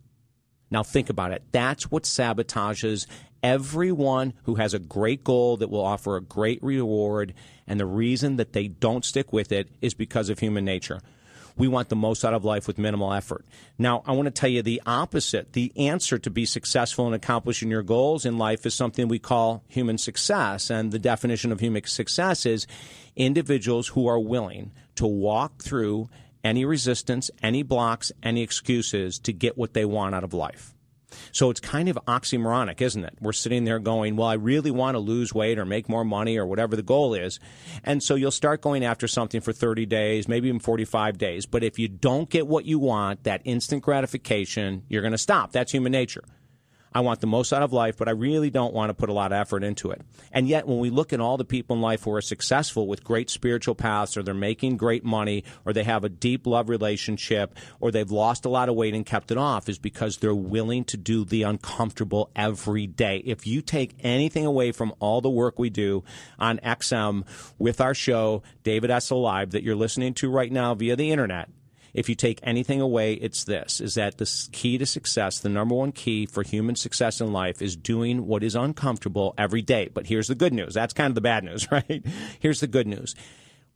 [0.70, 1.44] Now, think about it.
[1.52, 3.08] That's what sabotages
[3.43, 7.34] everyone who has a great goal that will offer a great reward.
[7.65, 11.02] And the reason that they don't stick with it is because of human nature.
[11.58, 13.43] We want the most out of life with minimal effort.
[13.80, 15.54] Now, I want to tell you the opposite.
[15.54, 19.63] The answer to be successful in accomplishing your goals in life is something we call
[19.67, 20.69] human success.
[20.69, 22.67] And the definition of human success is
[23.15, 26.10] individuals who are willing to walk through
[26.43, 30.76] any resistance, any blocks, any excuses to get what they want out of life.
[31.32, 33.15] So it's kind of oxymoronic, isn't it?
[33.22, 36.38] We're sitting there going, well, I really want to lose weight or make more money
[36.38, 37.39] or whatever the goal is.
[37.84, 41.46] And so you'll start going after something for 30 days, maybe even 45 days.
[41.46, 45.52] But if you don't get what you want, that instant gratification, you're going to stop.
[45.52, 46.24] That's human nature.
[46.98, 49.14] I want the most out of life, but I really don't want to put a
[49.14, 50.02] lot of effort into it.
[50.32, 53.04] And yet, when we look at all the people in life who are successful with
[53.04, 57.54] great spiritual paths, or they're making great money, or they have a deep love relationship,
[57.80, 60.84] or they've lost a lot of weight and kept it off, is because they're willing
[60.86, 63.22] to do the uncomfortable every day.
[63.24, 66.04] If you take anything away from all the work we do
[66.40, 67.28] on XM
[67.60, 71.48] with our show, David Essel Live, that you're listening to right now via the internet,
[71.98, 75.74] if you take anything away, it's this is that the key to success, the number
[75.74, 79.90] one key for human success in life is doing what is uncomfortable every day.
[79.92, 80.76] But here's the good news.
[80.76, 82.06] That's kind of the bad news, right?
[82.40, 83.16] Here's the good news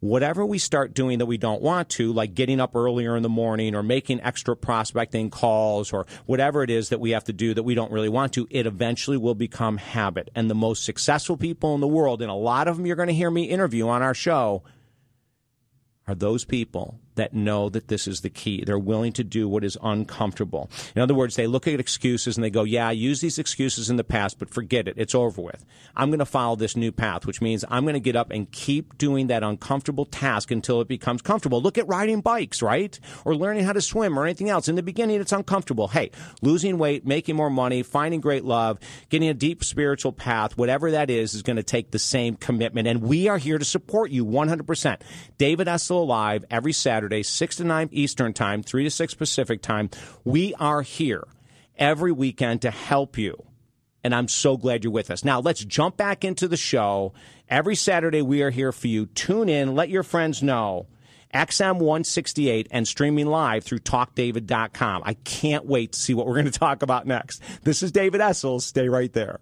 [0.01, 3.29] whatever we start doing that we don't want to, like getting up earlier in the
[3.29, 7.53] morning or making extra prospecting calls or whatever it is that we have to do
[7.53, 10.31] that we don't really want to, it eventually will become habit.
[10.33, 13.09] And the most successful people in the world, and a lot of them you're going
[13.09, 14.63] to hear me interview on our show,
[16.07, 18.63] are those people that know that this is the key.
[18.63, 20.69] They're willing to do what is uncomfortable.
[20.95, 23.89] In other words, they look at excuses and they go, Yeah, I used these excuses
[23.89, 24.95] in the past, but forget it.
[24.97, 25.65] It's over with.
[25.95, 28.49] I'm going to follow this new path, which means I'm going to get up and
[28.51, 31.61] keep doing that uncomfortable task until it becomes comfortable.
[31.61, 32.97] Look at riding bikes, right?
[33.25, 34.67] Or learning how to swim or anything else.
[34.67, 35.89] In the beginning, it's uncomfortable.
[35.89, 40.91] Hey, losing weight, making more money, finding great love, getting a deep spiritual path, whatever
[40.91, 42.87] that is, is going to take the same commitment.
[42.87, 45.01] And we are here to support you 100%.
[45.37, 47.00] David Essel Alive every Saturday.
[47.01, 49.89] Saturday, 6 to 9 Eastern Time, 3 to 6 Pacific Time.
[50.23, 51.23] We are here
[51.75, 53.43] every weekend to help you.
[54.03, 55.25] And I'm so glad you're with us.
[55.25, 57.13] Now, let's jump back into the show.
[57.49, 59.07] Every Saturday, we are here for you.
[59.07, 60.85] Tune in, let your friends know.
[61.33, 65.01] XM 168 and streaming live through talkdavid.com.
[65.03, 67.41] I can't wait to see what we're going to talk about next.
[67.63, 68.61] This is David Essel.
[68.61, 69.39] Stay right there.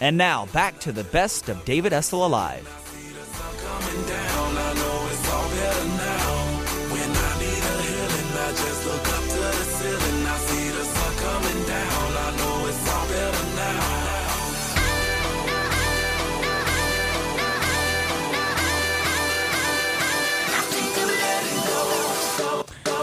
[0.00, 2.66] And now, back to the best of David Essel Alive.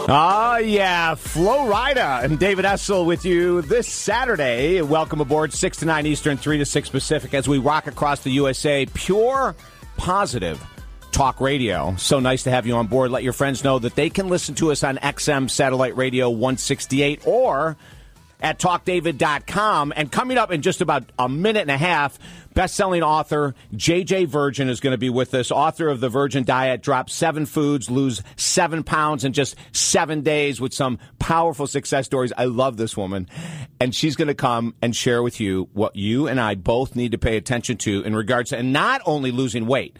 [0.07, 1.15] Oh, yeah.
[1.15, 4.83] Flo Rida and David Essel with you this Saturday.
[4.83, 8.29] Welcome aboard, 6 to 9 Eastern, 3 to 6 Pacific, as we rock across the
[8.29, 8.85] USA.
[8.85, 9.55] Pure,
[9.97, 10.63] positive
[11.11, 11.95] talk radio.
[11.97, 13.09] So nice to have you on board.
[13.09, 17.25] Let your friends know that they can listen to us on XM Satellite Radio 168
[17.25, 17.75] or
[18.41, 19.93] at talkdavid.com.
[19.95, 22.19] And coming up in just about a minute and a half,
[22.53, 24.25] best-selling author J.J.
[24.25, 25.51] Virgin is going to be with us.
[25.51, 30.59] Author of the Virgin Diet, drop seven foods, lose seven pounds in just seven days
[30.59, 32.33] with some powerful success stories.
[32.37, 33.29] I love this woman,
[33.79, 37.11] and she's going to come and share with you what you and I both need
[37.11, 39.97] to pay attention to in regards to and not only losing weight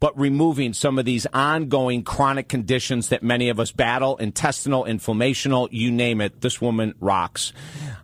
[0.00, 5.68] but removing some of these ongoing chronic conditions that many of us battle intestinal, inflammational,
[5.70, 6.40] you name it.
[6.40, 7.52] This woman rocks.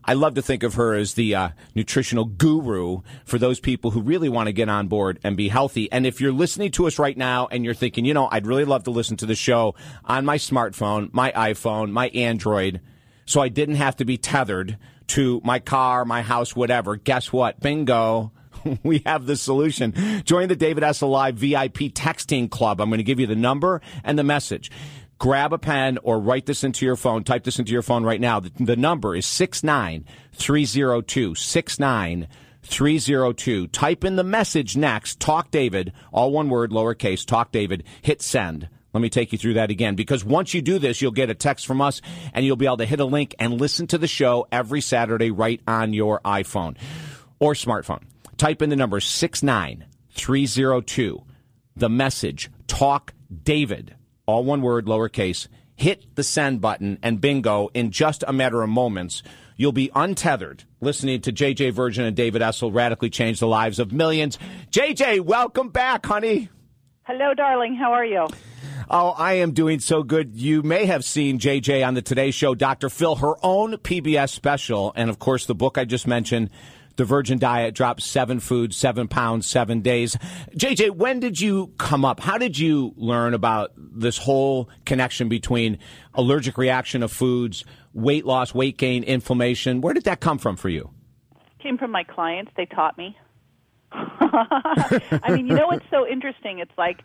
[0.04, 4.02] I love to think of her as the uh, nutritional guru for those people who
[4.02, 5.90] really want to get on board and be healthy.
[5.90, 8.66] And if you're listening to us right now and you're thinking, you know, I'd really
[8.66, 12.82] love to listen to the show on my smartphone, my iPhone, my Android,
[13.24, 14.78] so I didn't have to be tethered
[15.09, 16.96] to my car, my house, whatever.
[16.96, 17.59] Guess what?
[17.59, 18.32] Bingo.
[18.83, 19.94] we have the solution.
[20.24, 22.81] Join the David Essel Live VIP texting club.
[22.81, 24.70] I'm going to give you the number and the message.
[25.18, 27.24] Grab a pen or write this into your phone.
[27.24, 28.40] Type this into your phone right now.
[28.40, 31.35] The, the number is 69302.
[31.35, 33.66] 69302.
[33.68, 35.18] Type in the message next.
[35.18, 37.85] Talk David, all one word, lowercase, talk David.
[38.02, 38.68] Hit send.
[38.92, 41.35] Let me take you through that again because once you do this, you'll get a
[41.35, 42.00] text from us
[42.33, 45.31] and you'll be able to hit a link and listen to the show every Saturday
[45.31, 46.79] right on your iPhone
[47.38, 48.00] or smartphone.
[48.37, 51.25] Type in the number 69302,
[51.75, 53.96] the message, talk David,
[54.27, 55.49] all one word, lowercase.
[55.75, 59.22] Hit the send button and bingo, in just a matter of moments,
[59.57, 63.92] you'll be untethered listening to JJ Virgin and David Essel radically change the lives of
[63.92, 64.38] millions.
[64.70, 66.49] JJ, welcome back, honey.
[67.03, 67.75] Hello, darling.
[67.75, 68.27] How are you?
[68.88, 70.37] Oh, I am doing so good.
[70.37, 72.88] You may have seen JJ on the Today Show, Dr.
[72.88, 76.51] Phil, her own PBS special, and of course the book I just mentioned,
[76.96, 80.16] The Virgin Diet, dropped seven foods, seven pounds, seven days.
[80.56, 82.20] JJ, when did you come up?
[82.20, 85.78] How did you learn about this whole connection between
[86.14, 89.80] allergic reaction of foods, weight loss, weight gain, inflammation?
[89.80, 90.90] Where did that come from for you?
[91.62, 92.52] Came from my clients.
[92.56, 93.16] They taught me.
[93.92, 96.59] I mean, you know what's so interesting?
[96.59, 97.02] It's like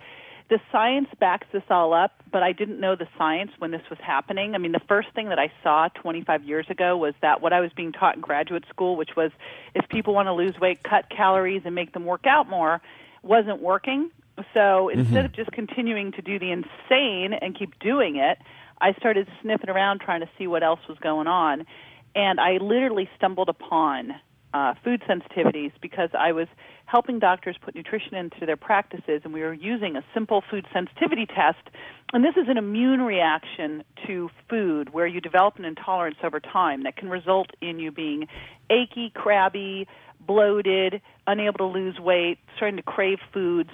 [0.52, 3.98] the science backs this all up, but I didn't know the science when this was
[4.04, 4.54] happening.
[4.54, 7.62] I mean, the first thing that I saw 25 years ago was that what I
[7.62, 9.32] was being taught in graduate school, which was
[9.76, 12.82] if people want to lose weight, cut calories and make them work out more,
[13.24, 14.12] wasn't working.
[14.54, 15.26] So instead Mhm.
[15.26, 18.38] of just continuing to do the insane and keep doing it,
[18.82, 21.66] I started sniffing around trying to see what else was going on.
[22.14, 24.16] And I literally stumbled upon
[24.54, 26.48] uh, food sensitivities because I was
[26.91, 31.25] helping doctors put nutrition into their practices, and we were using a simple food sensitivity
[31.25, 31.69] test.
[32.12, 36.84] And this is an immune reaction to food where you develop an intolerance over time
[36.84, 38.27] that can result in you being
[38.69, 39.88] achy, crabby,
[40.19, 43.69] bloated, unable to lose weight, starting to crave foods.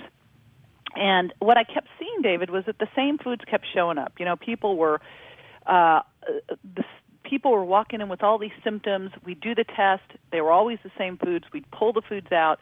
[0.95, 4.13] And what I kept seeing, David, was that the same foods kept showing up.
[4.19, 5.01] You know, people were
[5.65, 6.01] uh,
[6.75, 6.83] the
[7.23, 9.11] people were walking in with all these symptoms.
[9.25, 10.03] We'd do the test.
[10.31, 11.45] They were always the same foods.
[11.53, 12.59] We'd pull the foods out.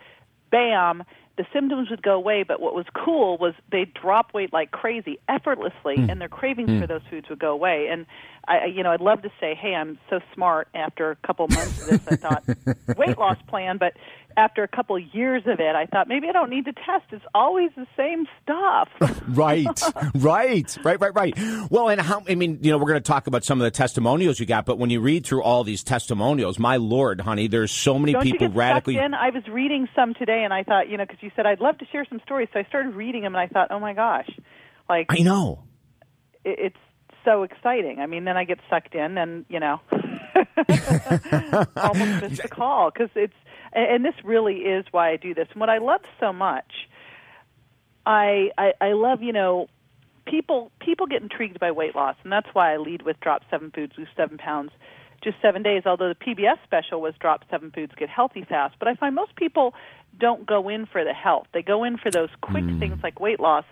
[0.51, 1.03] Bam,
[1.37, 2.43] the symptoms would go away.
[2.43, 6.11] But what was cool was they'd drop weight like crazy, effortlessly, Mm.
[6.11, 6.81] and their cravings Mm.
[6.81, 7.87] for those foods would go away.
[7.87, 8.05] And
[8.47, 11.81] I, you know, I'd love to say, "Hey, I'm so smart." After a couple months
[11.81, 13.93] of this, I thought weight loss plan, but
[14.37, 17.05] after a couple years of it, I thought maybe I don't need to test.
[17.11, 18.89] It's always the same stuff.
[19.29, 19.65] right,
[20.15, 21.37] right, right, right, right.
[21.69, 22.23] Well, and how?
[22.27, 24.65] I mean, you know, we're going to talk about some of the testimonials you got,
[24.65, 28.23] but when you read through all these testimonials, my lord, honey, there's so many Don't
[28.23, 28.97] people radically.
[28.97, 29.13] in?
[29.13, 31.77] I was reading some today, and I thought, you know, because you said I'd love
[31.79, 34.29] to share some stories, so I started reading them, and I thought, oh my gosh,
[34.89, 35.63] like I know.
[36.43, 36.75] it's
[37.25, 37.99] so exciting.
[37.99, 39.81] I mean, then I get sucked in, and you know,
[41.75, 43.33] almost missed the call because it's,
[43.73, 45.47] and, this really is why I do this.
[45.51, 46.71] And what I love so much,
[48.05, 49.67] I, I I love, you know,
[50.25, 53.71] people people get intrigued by weight loss, and that's why I lead with drop seven
[53.71, 54.71] foods, lose seven pounds,
[55.23, 55.83] just seven days.
[55.85, 59.35] Although the PBS special was drop seven foods, get healthy fast, but I find most
[59.35, 59.73] people
[60.19, 61.47] don't go in for the health.
[61.53, 62.79] They go in for those quick mm.
[62.79, 63.65] things like weight loss,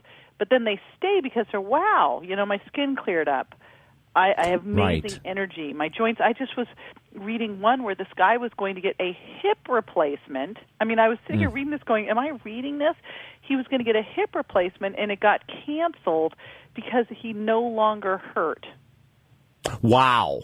[0.44, 3.56] but then they stay because they're wow, you know, my skin cleared up.
[4.14, 5.20] I, I have amazing Right.
[5.24, 5.72] energy.
[5.72, 6.20] My joints.
[6.22, 6.68] I just was
[7.16, 10.58] reading one where this guy was going to get a hip replacement.
[10.82, 11.54] I mean, I was sitting here mm.
[11.54, 12.96] reading this, going, "Am I reading this?"
[13.40, 16.34] He was going to get a hip replacement, and it got canceled
[16.76, 18.66] because he no longer hurt.
[19.82, 20.42] Wow.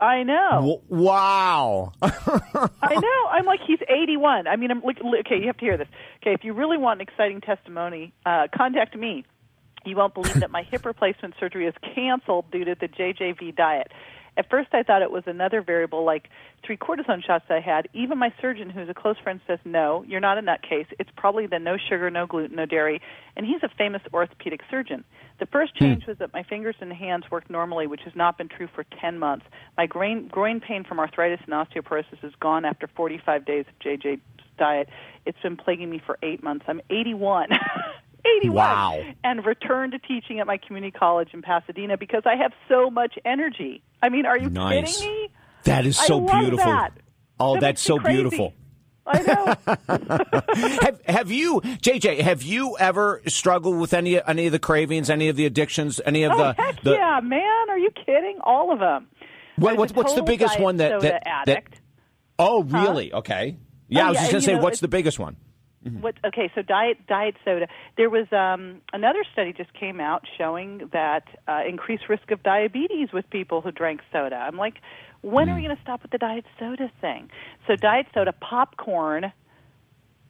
[0.00, 0.50] I know.
[0.52, 1.92] W- wow.
[2.02, 3.28] I know.
[3.30, 4.46] I'm like he's 81.
[4.46, 5.38] I mean, I'm like okay.
[5.40, 5.88] You have to hear this.
[6.22, 9.24] Okay, if you really want an exciting testimony, uh, contact me.
[9.84, 13.90] You won't believe that my hip replacement surgery is canceled due to the JJV diet.
[14.38, 16.28] At first, I thought it was another variable like
[16.64, 17.88] three cortisone shots I had.
[17.92, 20.86] Even my surgeon, who's a close friend, says, No, you're not in that case.
[21.00, 23.02] It's probably the no sugar, no gluten, no dairy.
[23.36, 25.02] And he's a famous orthopedic surgeon.
[25.40, 25.84] The first hmm.
[25.84, 28.84] change was that my fingers and hands worked normally, which has not been true for
[29.00, 29.44] 10 months.
[29.76, 34.20] My groin, groin pain from arthritis and osteoporosis is gone after 45 days of JJ's
[34.56, 34.88] diet.
[35.26, 36.64] It's been plaguing me for eight months.
[36.68, 37.48] I'm 81.
[38.24, 39.02] 81 Wow.
[39.24, 43.14] and returned to teaching at my community college in Pasadena because I have so much
[43.24, 43.82] energy.
[44.02, 44.98] I mean, are you Nice.
[44.98, 45.28] kidding me?
[45.64, 46.56] That is so beautiful.
[46.58, 46.92] that.
[47.40, 48.16] Oh, That that's so crazy.
[48.22, 48.54] beautiful.
[49.06, 49.54] I know.
[50.82, 52.20] have, have you, JJ?
[52.20, 56.24] Have you ever struggled with any any of the cravings, any of the addictions, any
[56.24, 56.52] of oh, the?
[56.62, 57.70] heck the yeah, man!
[57.70, 58.38] Are you kidding?
[58.42, 59.08] All of them.
[59.56, 61.64] what, what's what's the biggest one that that, that.
[62.38, 63.12] Oh, really?
[63.12, 63.56] Okay.
[63.88, 65.36] Yeah, Oh, I was yeah, just gonna say, know, what's the biggest one?
[65.82, 66.16] What?
[66.24, 67.68] Okay, so diet diet soda.
[67.96, 73.08] There was um, another study just came out showing that uh, increased risk of diabetes
[73.12, 74.36] with people who drank soda.
[74.36, 74.74] I'm like,
[75.22, 77.30] when are we going to stop with the diet soda thing?
[77.66, 79.32] So diet soda, popcorn.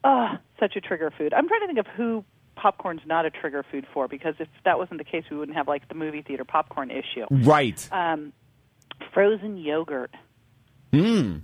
[0.03, 0.29] Oh,
[0.59, 1.33] such a trigger food.
[1.33, 2.23] I'm trying to think of who
[2.55, 5.67] popcorn's not a trigger food for because if that wasn't the case, we wouldn't have
[5.67, 7.25] like the movie theater popcorn issue.
[7.29, 7.87] Right.
[7.91, 8.33] Um,
[9.13, 10.11] frozen yogurt.
[10.93, 11.37] Hmm.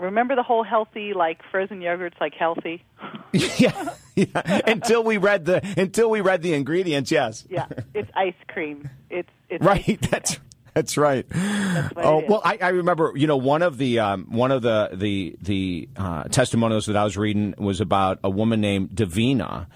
[0.00, 2.82] Remember the whole healthy, like frozen yogurt's like healthy.
[3.32, 4.60] yeah, yeah.
[4.66, 7.44] Until we read the until we read the ingredients, yes.
[7.50, 8.88] Yeah, it's ice cream.
[9.10, 10.00] It's it's right.
[10.10, 10.40] That's
[10.74, 11.26] that's right.
[11.28, 13.12] That's oh well, I, I remember.
[13.14, 17.04] You know, one of the um, one of the the the uh, testimonials that I
[17.04, 19.66] was reading was about a woman named Davina,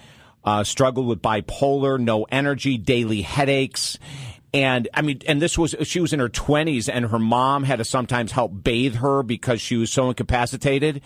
[0.43, 3.99] uh, struggled with bipolar, no energy, daily headaches.
[4.55, 7.79] And I mean, and this was she was in her twenties, and her mom had
[7.79, 11.01] to sometimes help bathe her because she was so incapacitated.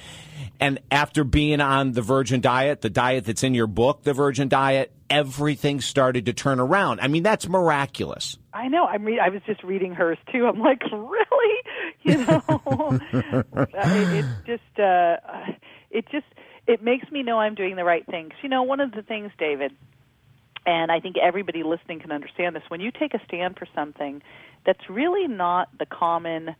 [0.60, 4.50] And after being on the Virgin diet, the diet that's in your book, the Virgin
[4.50, 7.00] diet, everything started to turn around.
[7.00, 8.38] I mean, that's miraculous.
[8.54, 8.86] I know.
[8.86, 10.46] I'm re- I was just reading hers too.
[10.46, 11.64] I'm like, really?
[12.04, 12.44] You know,
[13.52, 15.16] Uh, it, just uh,
[15.90, 16.28] it just
[16.68, 18.34] it makes me know I'm doing the right things.
[18.44, 19.72] You know, one of the things, David,
[20.66, 22.64] and I think everybody listening can understand this.
[22.68, 24.22] When you take a stand for something
[24.66, 26.56] that's really not the common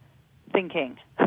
[0.52, 0.98] thinking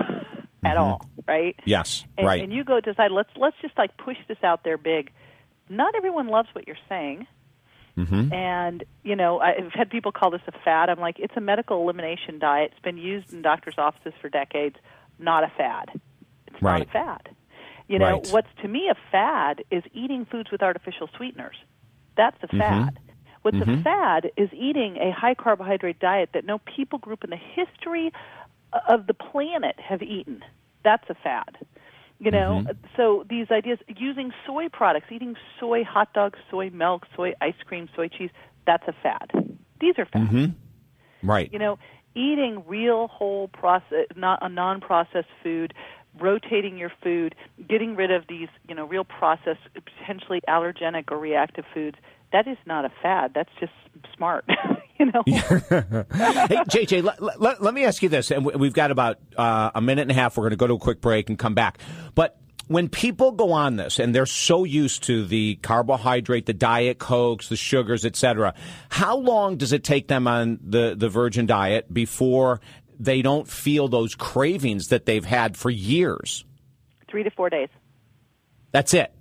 [0.65, 1.57] at all, right?
[1.65, 2.43] Yes, and, right.
[2.43, 5.11] and you go decide let's let's just like push this out there big.
[5.69, 7.27] Not everyone loves what you're saying.
[7.97, 8.33] Mm-hmm.
[8.33, 10.89] And, you know, I've had people call this a fad.
[10.89, 12.71] I'm like, it's a medical elimination diet.
[12.73, 14.77] It's been used in doctors' offices for decades.
[15.19, 15.91] Not a fad.
[16.47, 16.79] It's Right.
[16.79, 17.29] not a fad.
[17.89, 18.29] You know, Right.
[18.33, 21.57] what's to me a fad is eating foods with artificial sweeteners.
[22.17, 22.99] That's a fad.
[23.43, 23.83] What's a Mhm.
[23.83, 28.13] fad is eating a high carbohydrate diet that no people group in the history
[28.89, 30.45] of the planet have eaten.
[30.83, 31.59] That's a fad.
[32.19, 32.65] You know,
[32.97, 37.89] so these ideas using soy products, eating soy hot dogs, soy milk, soy ice cream,
[37.97, 38.31] soy cheese,
[38.65, 39.33] that's a fad.
[39.81, 40.31] These are fads.
[40.31, 41.29] Mm-hmm.
[41.29, 41.53] Right.
[41.53, 41.79] You know,
[42.15, 45.75] eating real whole process not a non-processed food,
[46.21, 47.35] rotating your food,
[47.69, 51.97] getting rid of these, you know, real processed potentially allergenic or reactive foods,
[52.33, 53.33] that is not a fad.
[53.35, 53.73] That's just
[54.17, 54.45] smart.
[54.99, 55.23] you know.
[55.27, 57.03] hey, JJ,
[57.39, 60.11] let, let, me ask you this, and we- we've got about uh, a minute and
[60.11, 60.37] a half.
[60.37, 61.79] We're going to go to a quick break and come back.
[62.15, 62.39] But
[62.69, 67.49] when people go on this and they're so used to the carbohydrate, the diet cokes,
[67.49, 68.55] the sugars, etc.,
[68.89, 72.61] how long does it take them on the the virgin diet before
[73.05, 76.45] they don't feel those cravings that they've had for years?
[77.11, 77.69] 3 to 4 days.
[78.73, 79.13] That's it.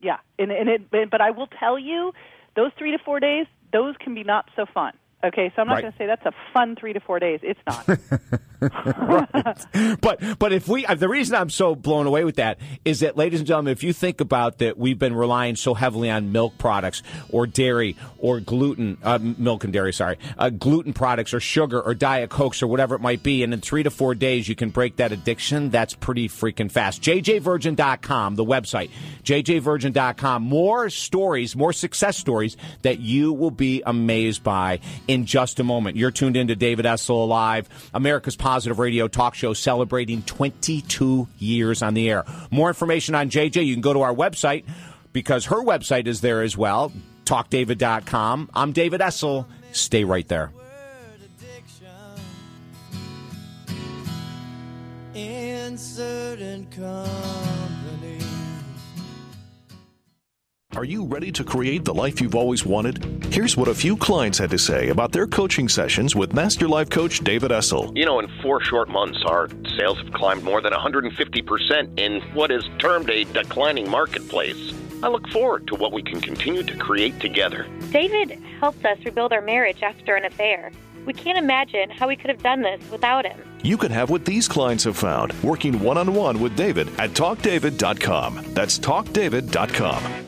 [0.00, 2.12] Yeah, and and it, but but I will tell you,
[2.54, 4.92] those three to four days, those can be not so fun.
[5.24, 5.80] Okay, so I'm not Right.
[5.82, 7.40] going to say that's a fun three to four days.
[7.42, 7.84] It's not.
[8.60, 13.16] but but if we uh, the reason I'm so blown away with that is that
[13.16, 16.58] ladies and gentlemen if you think about that we've been relying so heavily on milk
[16.58, 21.80] products or dairy or gluten uh, milk and dairy sorry uh, gluten products or sugar
[21.80, 24.56] or diet cokes or whatever it might be and in 3 to 4 days you
[24.56, 27.00] can break that addiction that's pretty freaking fast.
[27.02, 28.90] Jjvirgin.com the website.
[29.22, 35.64] Jjvirgin.com more stories more success stories that you will be amazed by in just a
[35.64, 35.96] moment.
[35.96, 41.92] You're tuned into David Essel Live America's Positive Radio talk show celebrating 22 years on
[41.92, 42.24] the air.
[42.50, 44.64] More information on JJ, you can go to our website
[45.12, 46.90] because her website is there as well,
[47.26, 48.48] talkdavid.com.
[48.54, 49.44] I'm David Essel.
[49.72, 50.50] Stay right there.
[56.70, 58.37] company.
[60.78, 63.02] Are you ready to create the life you've always wanted?
[63.32, 66.88] Here's what a few clients had to say about their coaching sessions with Master Life
[66.88, 67.90] Coach David Essel.
[67.96, 72.52] You know, in four short months, our sales have climbed more than 150% in what
[72.52, 74.72] is termed a declining marketplace.
[75.02, 77.66] I look forward to what we can continue to create together.
[77.90, 80.70] David helped us rebuild our marriage after an affair.
[81.06, 83.40] We can't imagine how we could have done this without him.
[83.64, 87.10] You can have what these clients have found working one on one with David at
[87.14, 88.44] talkdavid.com.
[88.54, 90.27] That's talkdavid.com.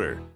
[0.00, 0.29] Order.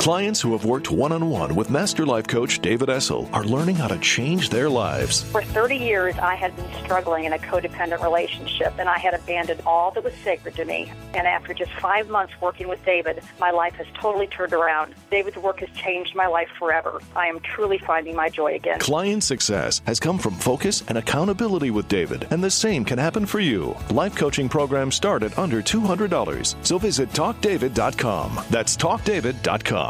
[0.00, 3.74] Clients who have worked one on one with Master Life Coach David Essel are learning
[3.74, 5.24] how to change their lives.
[5.24, 9.60] For 30 years, I had been struggling in a codependent relationship, and I had abandoned
[9.66, 10.90] all that was sacred to me.
[11.12, 14.94] And after just five months working with David, my life has totally turned around.
[15.10, 17.02] David's work has changed my life forever.
[17.14, 18.78] I am truly finding my joy again.
[18.78, 23.26] Client success has come from focus and accountability with David, and the same can happen
[23.26, 23.76] for you.
[23.90, 28.40] Life coaching programs start at under $200, so visit talkdavid.com.
[28.48, 29.89] That's talkdavid.com.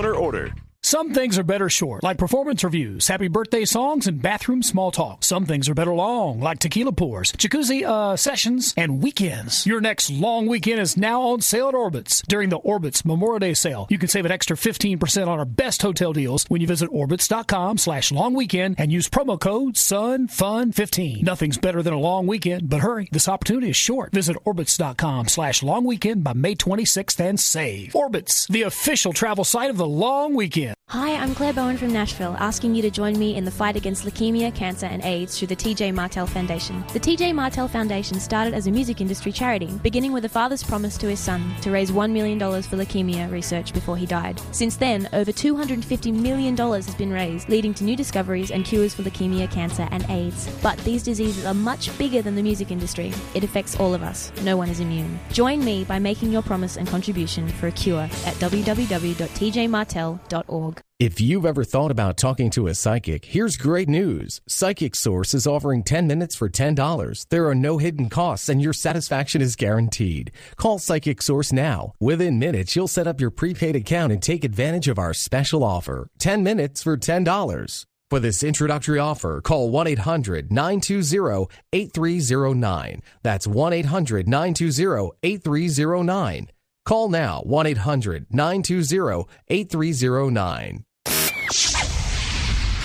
[0.09, 0.53] order.
[0.83, 5.23] Some things are better short, like performance reviews, happy birthday songs, and bathroom small talk.
[5.23, 9.65] Some things are better long, like tequila pours, jacuzzi uh, sessions, and weekends.
[9.67, 12.23] Your next long weekend is now on sale at Orbitz.
[12.27, 15.83] During the Orbitz Memorial Day sale, you can save an extra 15% on our best
[15.83, 21.21] hotel deals when you visit orbitz.com slash long weekend and use promo code SUNFUN15.
[21.21, 24.11] Nothing's better than a long weekend, but hurry, this opportunity is short.
[24.13, 27.93] Visit orbitz.com slash long weekend by May 26th and save.
[27.93, 30.70] Orbitz, the official travel site of the long weekend.
[30.91, 34.03] Hi, I'm Clare Bowen from Nashville, asking you to join me in the fight against
[34.03, 36.83] leukemia, cancer, and AIDS through the TJ Martell Foundation.
[36.91, 40.97] The TJ Martell Foundation started as a music industry charity, beginning with a father's promise
[40.97, 44.41] to his son to raise $1 million for leukemia research before he died.
[44.51, 49.03] Since then, over $250 million has been raised, leading to new discoveries and cures for
[49.03, 50.49] leukemia, cancer, and AIDS.
[50.61, 53.13] But these diseases are much bigger than the music industry.
[53.33, 54.29] It affects all of us.
[54.43, 55.21] No one is immune.
[55.31, 60.60] Join me by making your promise and contribution for a cure at www.tjmartell.org.
[60.99, 64.39] If you've ever thought about talking to a psychic, here's great news.
[64.47, 67.25] Psychic Source is offering 10 minutes for $10.
[67.29, 70.31] There are no hidden costs and your satisfaction is guaranteed.
[70.57, 71.93] Call Psychic Source now.
[71.99, 76.07] Within minutes, you'll set up your prepaid account and take advantage of our special offer.
[76.19, 77.85] 10 minutes for $10.
[78.11, 83.01] For this introductory offer, call 1 800 920 8309.
[83.23, 86.47] That's 1 800 920 8309.
[86.85, 90.83] Call now 1 800 920 8309.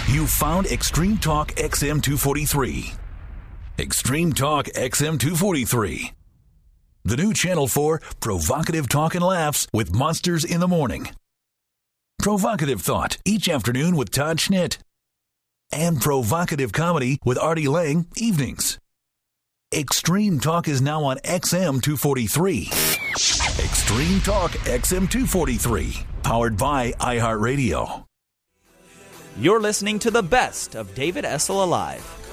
[0.09, 2.97] You found Extreme Talk XM243.
[3.79, 6.13] Extreme Talk XM243.
[7.05, 11.09] The new channel for provocative talk and laughs with monsters in the morning.
[12.19, 14.79] Provocative thought each afternoon with Todd Schnitt.
[15.73, 18.79] And provocative comedy with Artie Lange evenings.
[19.75, 23.66] Extreme Talk is now on XM243.
[23.87, 26.05] Extreme Talk XM243.
[26.25, 28.05] Powered by iHeartRadio.
[29.39, 32.26] You're listening to the best of David Essel Alive.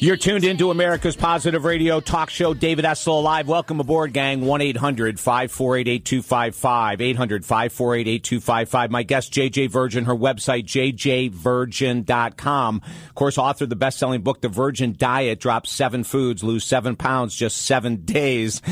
[0.00, 3.48] You're tuned into America's Positive Radio talk show, David Essel Live.
[3.48, 4.42] Welcome aboard, gang.
[4.42, 7.00] 1 800 548 8255.
[7.00, 8.90] 800 548 8255.
[8.92, 10.66] My guest, JJ Virgin, her website,
[11.32, 12.82] jjvirgin.com.
[13.08, 16.62] Of course, author of the best selling book, The Virgin Diet Drop Seven Foods, Lose
[16.62, 18.62] Seven Pounds, Just Seven Days.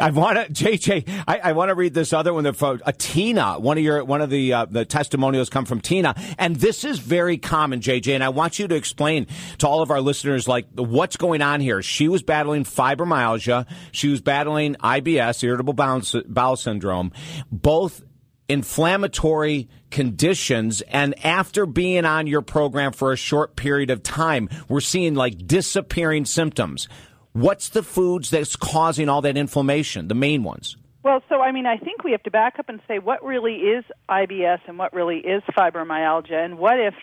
[0.00, 2.52] I want to, JJ, I, I want to read this other one.
[2.54, 6.16] From, uh, Tina, one of your, one of the, uh, the testimonials come from Tina.
[6.40, 8.14] And this is very common, JJ.
[8.14, 9.28] And I want you to explain
[9.58, 11.82] to all of our listeners, like, what's going on here.
[11.82, 13.66] She was battling fibromyalgia.
[13.92, 17.12] She was battling IBS, irritable bowel, syndrome,
[17.50, 18.02] both
[18.48, 20.82] inflammatory conditions.
[20.82, 25.46] And after being on your program for a short period of time, we're seeing like
[25.46, 26.88] disappearing symptoms.
[27.32, 30.08] What's the foods that's causing all that inflammation?
[30.08, 30.76] The main ones.
[31.02, 33.54] Well, so I mean, I think we have to back up and say what really
[33.54, 36.94] is IBS and what really is fibromyalgia, and what if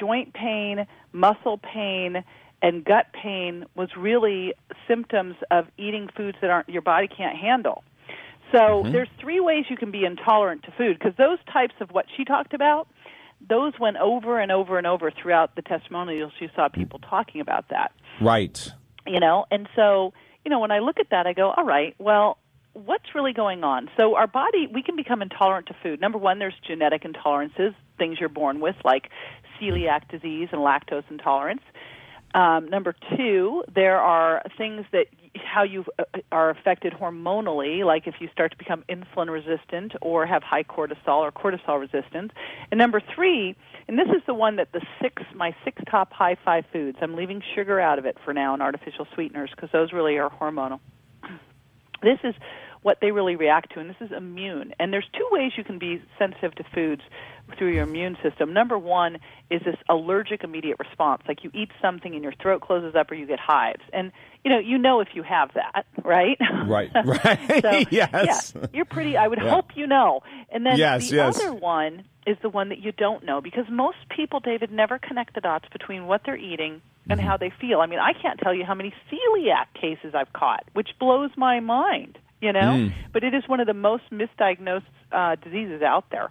[0.00, 2.24] joint pain, muscle pain,
[2.62, 4.54] and gut pain was really
[4.88, 7.82] symptoms of eating foods that aren't your body can't handle.
[8.52, 8.92] So Mhm.
[8.92, 12.24] there's three ways you can be intolerant to food because those types of what she
[12.24, 12.86] talked about,
[13.40, 16.32] those went over and over and over throughout the testimonials.
[16.38, 18.72] You saw people talking about that Right.
[19.06, 20.12] you know and so
[20.44, 22.38] you know when i look at that i go all right well
[22.74, 26.38] what's really going on so our body we can become intolerant to food number one
[26.38, 29.08] there's genetic intolerances things you're born with like
[29.60, 31.62] celiac disease and lactose intolerance
[32.34, 35.06] um, number two there are things that
[35.44, 40.26] how you uh, are affected hormonally like if you start to become insulin resistant or
[40.26, 42.32] have high cortisol or cortisol resistance.
[42.70, 43.54] And number three
[43.88, 47.14] and this is the one that the six my six top high five foods i'm
[47.14, 50.80] leaving sugar out of it for now and artificial sweeteners because those really are hormonal.
[52.02, 52.34] This is
[52.82, 54.74] what they really react to and this is immune.
[54.80, 57.02] And there's two ways you can be sensitive to foods
[57.58, 58.52] through your immune system.
[58.52, 59.18] Number one
[59.50, 61.22] is this allergic immediate response.
[61.28, 63.82] Like you eat something and your throat closes up or you get hives.
[63.92, 64.10] And
[64.44, 66.38] you know, you know if you have that, right?
[66.66, 67.62] Right, right.
[67.62, 68.52] so, yes.
[68.56, 69.50] Yeah, you're pretty I would Yeah.
[69.50, 70.22] hope you know.
[70.50, 71.36] And then Yes, the yes.
[71.40, 75.34] other one is the one that you don't know because most people, David, never connect
[75.34, 76.80] the dots between what they're eating
[77.10, 77.28] and Mm-hmm.
[77.28, 77.80] how they feel.
[77.80, 81.58] I mean, I can't tell you how many celiac cases I've caught, which blows my
[81.58, 82.60] mind, you know?
[82.60, 82.94] Mm.
[83.12, 86.30] But it is one of the most misdiagnosed uh, diseases out there.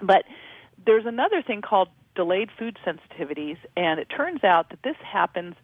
[0.00, 0.24] But
[0.84, 5.54] there's another thing called delayed food sensitivities, and it turns out that this happens,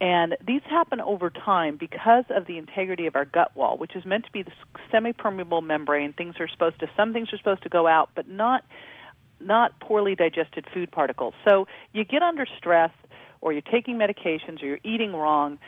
[0.00, 4.04] and these happen over time because of the integrity of our gut wall, which is
[4.04, 4.52] meant to be the
[4.90, 6.12] semi-permeable membrane.
[6.12, 8.64] Things are supposed to, some things are supposed to go out, but not
[9.40, 11.32] not poorly digested food particles.
[11.44, 12.90] So you get under stress,
[13.40, 15.58] or you're taking medications, or you're eating wrong.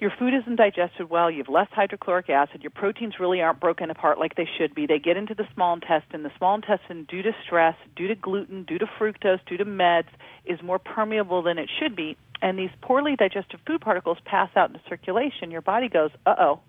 [0.00, 1.30] Your food isn't digested well.
[1.30, 2.62] You have less hydrochloric acid.
[2.62, 4.86] Your proteins really aren't broken apart like they should be.
[4.86, 6.22] They get into the small intestine.
[6.22, 10.08] The small intestine, due to stress, due to gluten, due to fructose, due to meds,
[10.44, 12.16] is more permeable than it should be.
[12.40, 15.50] And these poorly digested food particles pass out into circulation.
[15.50, 16.60] Your body goes, uh oh,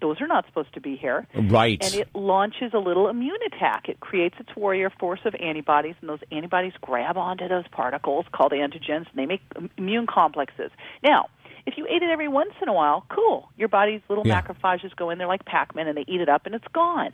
[0.00, 1.26] those are not supposed to be here.
[1.34, 1.82] Right.
[1.82, 3.88] And it launches a little immune attack.
[3.88, 8.52] It creates its warrior force of antibodies, and those antibodies grab onto those particles called
[8.52, 9.40] antigens, and they make
[9.76, 10.70] immune complexes.
[11.02, 11.28] Now,
[11.68, 13.50] if you ate it every once in a while, cool.
[13.56, 14.40] Your body's little Yeah.
[14.40, 17.12] macrophages go in there like Pac-Man, and they eat it up, and it's gone.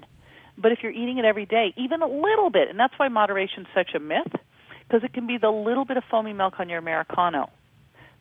[0.56, 3.66] But if you're eating it every day, even a little bit, and that's why moderation's
[3.74, 4.32] such a myth,
[4.86, 7.50] because it can be the little bit of foamy milk on your Americano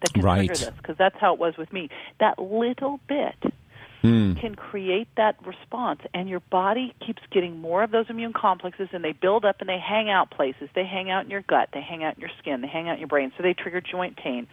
[0.02, 0.48] that can Right.
[0.48, 1.90] trigger this, because that's how it was with me.
[2.20, 3.54] That little bit
[4.04, 4.34] Hmm.
[4.34, 9.02] can create that response and your body keeps getting more of those immune complexes and
[9.02, 11.80] they build up and they hang out places they hang out in your gut they
[11.80, 14.18] hang out in your skin they hang out in your brain so they trigger joint
[14.18, 14.46] pain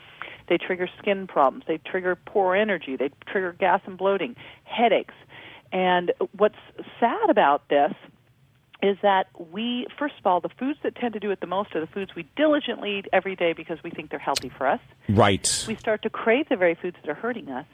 [0.51, 5.15] they trigger skin problems they trigger poor energy they trigger gas and bloating headaches
[5.73, 6.57] and what's
[6.99, 7.93] sad about this
[8.83, 11.75] is that we, first of all, the foods that tend to do it the most
[11.77, 14.81] are the foods we diligently eat every day because we think they're healthy for us
[15.09, 15.65] Right.
[15.69, 17.67] we start to crave the very foods that are hurting us,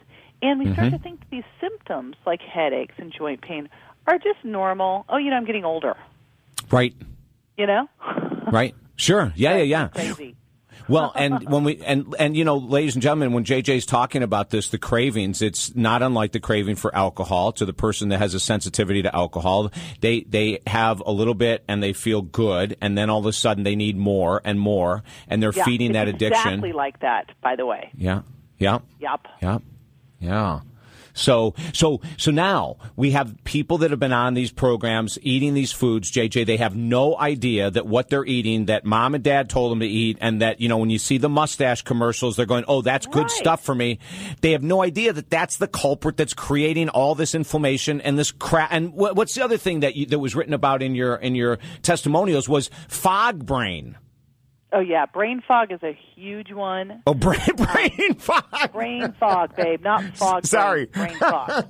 [0.43, 0.91] and we start Mhm.
[0.91, 3.68] to think these symptoms, like headaches and joint pain,
[4.09, 5.05] are just normal.
[5.09, 5.97] Oh, you know, I'm getting older.
[6.72, 6.93] Right.
[7.57, 7.89] You know,
[8.51, 8.74] Right.
[8.97, 9.33] Sure.
[9.37, 9.89] Yeah, yeah, yeah.
[9.89, 10.35] crazy.
[10.89, 14.51] Well, and when we and and you know, ladies and gentlemen, when JJ's talking about
[14.51, 17.53] this, the cravings, it's not unlike the craving for alcohol.
[17.53, 19.70] To the person that has a sensitivity to alcohol,
[20.01, 23.33] they they have a little bit and they feel good, and then all of a
[23.33, 26.53] sudden they need more and more, and they're Yeah, feeding that addiction.
[26.53, 27.31] Exactly like that.
[27.43, 27.91] By the way.
[27.97, 28.22] Yeah.
[28.59, 28.79] Yeah.
[29.01, 29.27] Yep.
[29.43, 29.62] Yep.
[30.20, 30.61] Yeah.
[31.16, 35.72] So, so, so now we have people that have been on these programs eating these
[35.72, 36.46] foods, JJ.
[36.46, 39.86] They have no idea that what they're eating, that mom and dad told them to
[39.86, 43.06] eat, and that, you know, when you see the mustache commercials, they're going, oh, that's
[43.06, 43.98] good stuff for me.
[44.42, 48.30] They have no idea that that's the culprit that's creating all this inflammation and this
[48.30, 48.72] crap.
[48.72, 51.34] And what, what's the other thing that you, that was written about in your, in
[51.34, 53.96] your testimonials was fog brain.
[54.77, 57.01] Oh yeah, brain fog is a huge one.
[57.07, 58.72] Oh, brain, brain fog.
[58.74, 60.45] Brain fog, babe, not fog.
[60.45, 60.85] Sorry.
[60.85, 61.64] brain, brain fog.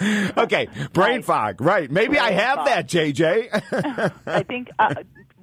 [0.38, 1.60] okay, brain fog.
[1.60, 1.90] Right.
[1.90, 2.66] Maybe I have fog.
[2.68, 4.12] that, JJ.
[4.26, 4.70] I think.
[4.78, 4.94] Uh,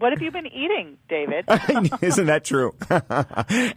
[0.02, 1.46] what have you been eating, David?
[2.02, 2.76] Isn't that true?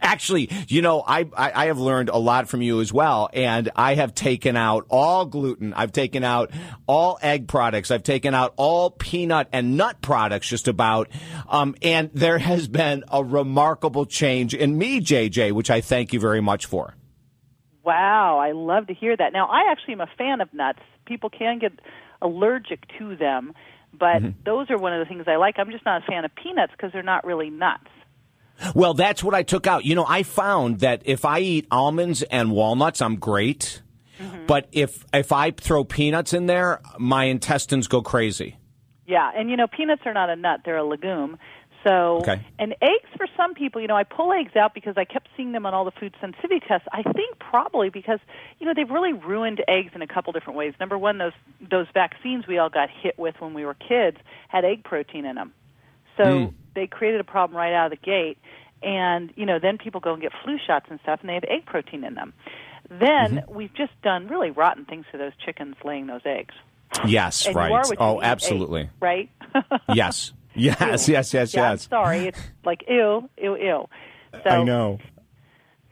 [0.01, 3.71] Actually, you know, I, I I have learned a lot from you as well, and
[3.75, 5.73] I have taken out all gluten.
[5.73, 6.51] I've taken out
[6.87, 7.91] all egg products.
[7.91, 11.09] I've taken out all peanut and nut products, just about.
[11.47, 16.19] Um, and there has been a remarkable change in me, JJ, which I thank you
[16.19, 16.95] very much for.
[17.83, 19.31] Wow, I love to hear that.
[19.31, 20.79] Now, I actually am a fan of nuts.
[21.05, 21.73] People can get
[22.21, 23.53] allergic to them,
[23.99, 24.39] but Mm-hmm.
[24.45, 25.55] those are one of the things I like.
[25.57, 27.87] I'm just not a fan of peanuts because they're not really nuts.
[28.73, 29.83] Well, that's what I took out.
[29.83, 33.81] You know, I found that if I eat almonds and walnuts, I'm great.
[34.19, 34.45] Mm-hmm.
[34.45, 38.57] But if if I throw peanuts in there, my intestines go crazy.
[39.05, 41.37] Yeah, and you know, peanuts are not a nut; they're a legume.
[41.85, 42.41] So, Okay.
[42.57, 45.51] and eggs for some people, you know, I pull eggs out because I kept seeing
[45.51, 46.87] them on all the food sensitivity tests.
[46.91, 48.19] I think probably because
[48.59, 50.73] you know they've really ruined eggs in a couple different ways.
[50.79, 54.17] Number one, those those vaccines we all got hit with when we were kids
[54.47, 55.53] had egg protein in them,
[56.17, 56.53] so Mm.
[56.73, 58.37] they created a problem right out of the gate.
[58.81, 61.43] And you know, then people go and get flu shots and stuff, and they have
[61.45, 62.33] egg protein in them.
[62.89, 63.55] Then Mm-hmm.
[63.55, 66.53] we've just done really rotten things to those chickens laying those eggs.
[67.07, 67.71] Yes, And right.
[67.71, 68.81] are what you oh, absolutely.
[68.81, 69.29] eggs, right?
[69.89, 70.33] yes.
[70.55, 71.87] Yes, yes, yes, yeah, I'm yes.
[71.89, 72.27] sorry.
[72.27, 73.89] It's like ew, ew, ew.
[74.43, 74.99] So, I know.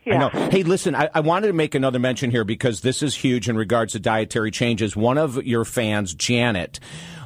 [0.05, 0.16] Yeah.
[0.16, 0.49] I know.
[0.49, 3.55] Hey, listen, I, I wanted to make another mention here because this is huge in
[3.55, 4.95] regards to dietary changes.
[4.95, 6.80] One of your fans, Janet,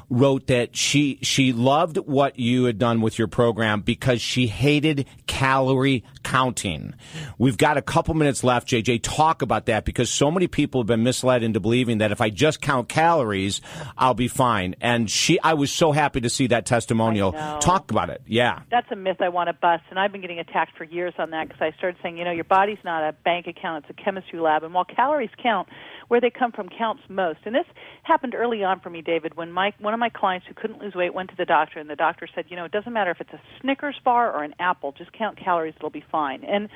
[0.09, 5.05] wrote that she she loved what you had done with your program because she hated
[5.27, 6.93] calorie counting.
[7.37, 9.01] We've got a couple minutes left, JJ.
[9.03, 12.29] Talk about that because so many people have been misled into believing that if I
[12.29, 13.61] just count calories,
[13.97, 14.75] I'll be fine.
[14.81, 17.33] And she, I was so happy to see that testimonial.
[17.59, 18.21] Talk about it.
[18.25, 18.61] Yeah.
[18.71, 21.31] That's a myth I want to bust, and I've been getting attacked for years on
[21.31, 24.03] that because I started saying, you know, your body's not a bank account; it's a
[24.03, 24.63] chemistry lab.
[24.63, 25.67] And while calories count,
[26.07, 27.39] where they come from counts most.
[27.45, 27.65] And this
[28.03, 30.95] happened early on for me, David, when my one of my clients who couldn't lose
[30.95, 33.21] weight went to the doctor, and the doctor said, you know, it doesn't matter if
[33.21, 36.43] it's a Snickers bar or an apple; just count calories; it'll be fine.
[36.43, 36.69] And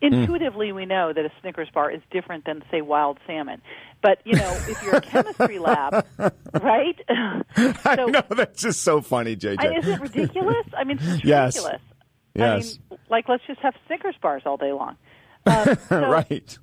[0.00, 3.60] intuitively, we know that a Snickers bar is different than, say, wild salmon.
[4.02, 6.06] But you know, if you're a chemistry lab,
[6.62, 7.00] right?
[7.08, 9.56] I know that's just so funny, JJ.
[9.58, 10.66] I, is it ridiculous?
[10.76, 11.56] I mean, it's Yes.
[11.56, 11.80] ridiculous.
[12.34, 12.78] Yes.
[12.90, 14.96] I mean, like let's just have Snickers bars all day long.
[15.46, 16.58] Um, so right.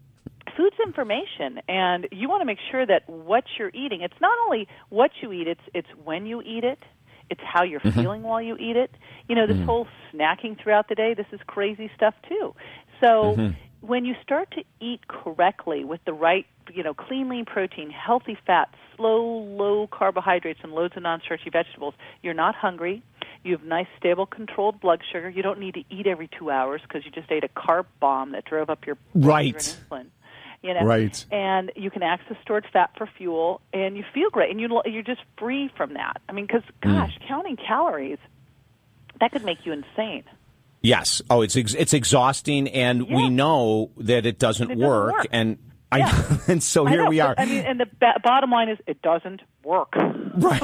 [0.57, 4.01] Food's information, and you want to make sure that what you're eating.
[4.01, 6.79] It's not only what you eat; it's it's when you eat it.
[7.29, 7.95] It's how you're Mhm.
[7.95, 8.91] feeling while you eat it.
[9.27, 9.65] You know, this Mhm.
[9.65, 11.13] whole snacking throughout the day.
[11.15, 12.53] This is crazy stuff too.
[13.01, 13.55] So Mhm.
[13.81, 18.35] when you start to eat correctly with the right, you know, clean, lean protein, healthy
[18.45, 23.01] fats, slow, low carbohydrates, and loads of non-starchy vegetables, you're not hungry.
[23.43, 25.29] You have nice, stable, controlled blood sugar.
[25.29, 28.31] You don't need to eat every two hours because you just ate a carb bomb
[28.31, 29.55] that drove up your Right.
[29.55, 30.07] insulin.
[30.63, 31.25] You know, Right.
[31.29, 35.03] and you can access stored fat for fuel, and you feel great, and you you're
[35.03, 36.21] just free from that.
[36.29, 36.93] I mean, because Mm.
[36.95, 38.17] gosh, counting calories
[39.19, 40.23] that could make you insane.
[40.81, 41.21] Yes.
[41.29, 45.13] Oh, it's ex- it's exhausting, and we know that it doesn't, It doesn't work.
[45.17, 45.27] work.
[45.31, 45.57] And
[45.91, 45.99] I
[46.47, 47.35] and so here we are.
[47.37, 49.93] I mean, and the ba- bottom line is, it doesn't work.
[50.35, 50.63] Right.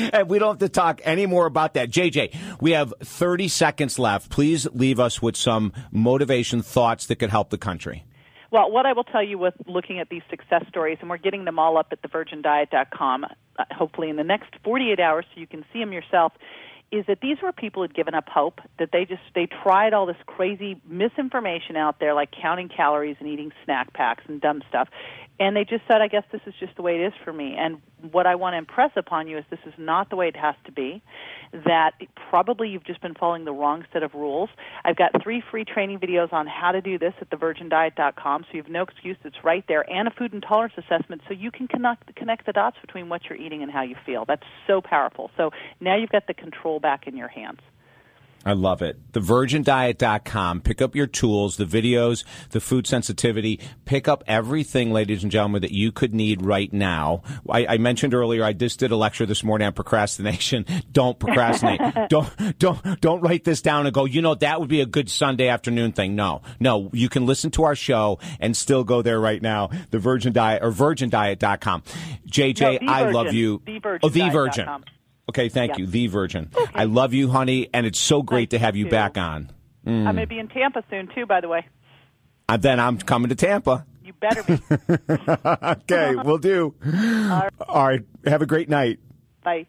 [0.14, 1.90] and we don't have to talk any more about that.
[1.90, 4.30] JJ, we have 30 seconds left.
[4.30, 8.04] Please leave us with some motivation thoughts that could help the country.
[8.52, 11.46] Well, what I will tell you with looking at these success stories, and we're getting
[11.46, 15.64] them all up at thevirgindiet.com, uh, hopefully in the next 48 hours, so you can
[15.72, 16.34] see them yourself.
[16.90, 18.60] Is that these were people who had given up hope?
[18.78, 23.26] That they just they tried all this crazy misinformation out there, like counting calories and
[23.26, 24.90] eating snack packs and dumb stuff,
[25.42, 27.56] and they just said, "I guess this is just the way it is for me."
[27.56, 27.82] And
[28.12, 30.54] what I want to impress upon you is this is not the way it has
[30.66, 31.02] to be.
[31.52, 31.94] That
[32.30, 34.50] probably you've just been following the wrong set of rules.
[34.84, 38.62] I've got three free training videos on how to do this at thevirgindiet.com, so you
[38.62, 39.16] have no excuse.
[39.24, 42.76] It's right there, and a food intolerance assessment, so you can connect connect the dots
[42.80, 44.24] between what you're eating and how you feel.
[44.24, 45.30] That's so powerful.
[45.36, 47.60] So now you've got the control back in your hands.
[48.44, 48.98] I love it.
[49.12, 50.60] TheVirginDiet.com.
[50.62, 53.60] Pick up your tools, the videos, the food sensitivity.
[53.84, 57.22] Pick up everything, ladies and gentlemen, that you could need right now.
[57.48, 60.66] I, I mentioned earlier, I just did a lecture this morning on procrastination.
[60.92, 61.80] Don't procrastinate.
[62.08, 65.08] don't, don't, don't write this down and go, you know, that would be a good
[65.10, 66.14] Sunday afternoon thing.
[66.16, 69.70] No, no, you can listen to our show and still go there right now.
[69.90, 71.82] The Virgin Diet or VirginDiet.com.
[72.28, 73.38] JJ, No, I love Virgin.
[73.38, 73.58] you.
[73.60, 74.00] TheVirginDiet.com.
[74.02, 74.68] Oh, The Virgin.
[75.32, 75.78] Okay, thank Yeah.
[75.78, 75.86] you.
[75.86, 76.50] The Virgin.
[76.74, 78.90] I love you, honey, and it's so great to have you too.
[78.90, 79.50] back on.
[79.86, 80.06] Mm.
[80.06, 81.66] I'm going to be in Tampa soon too, by the way.
[82.48, 83.86] Uh, then I'm coming to Tampa.
[84.04, 84.60] You better be.
[85.62, 86.74] okay, we'll do.
[87.66, 88.02] All right.
[88.26, 88.98] Have a great night.
[89.42, 89.66] Bye.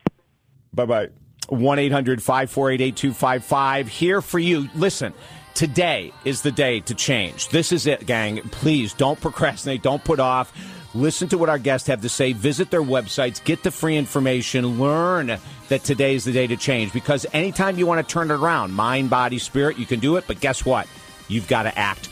[0.74, 1.08] Bye bye.
[1.48, 3.88] 1 800 548 8255.
[3.88, 4.68] Here for you.
[4.76, 5.14] Listen,
[5.54, 7.50] today is the day to change.
[7.50, 8.42] This is it, gang.
[8.52, 9.82] Please don't procrastinate.
[9.82, 10.52] Don't put off.
[10.96, 12.34] Listen to what our guests have to say.
[12.34, 13.44] Visit their websites.
[13.44, 14.80] Get the free information.
[14.80, 15.38] Learn
[15.70, 18.74] that today is the day to change because anytime you want to turn it around,
[18.74, 20.26] mind, body, spirit, you can do it.
[20.28, 20.88] But guess what?
[21.28, 22.10] You've got to act.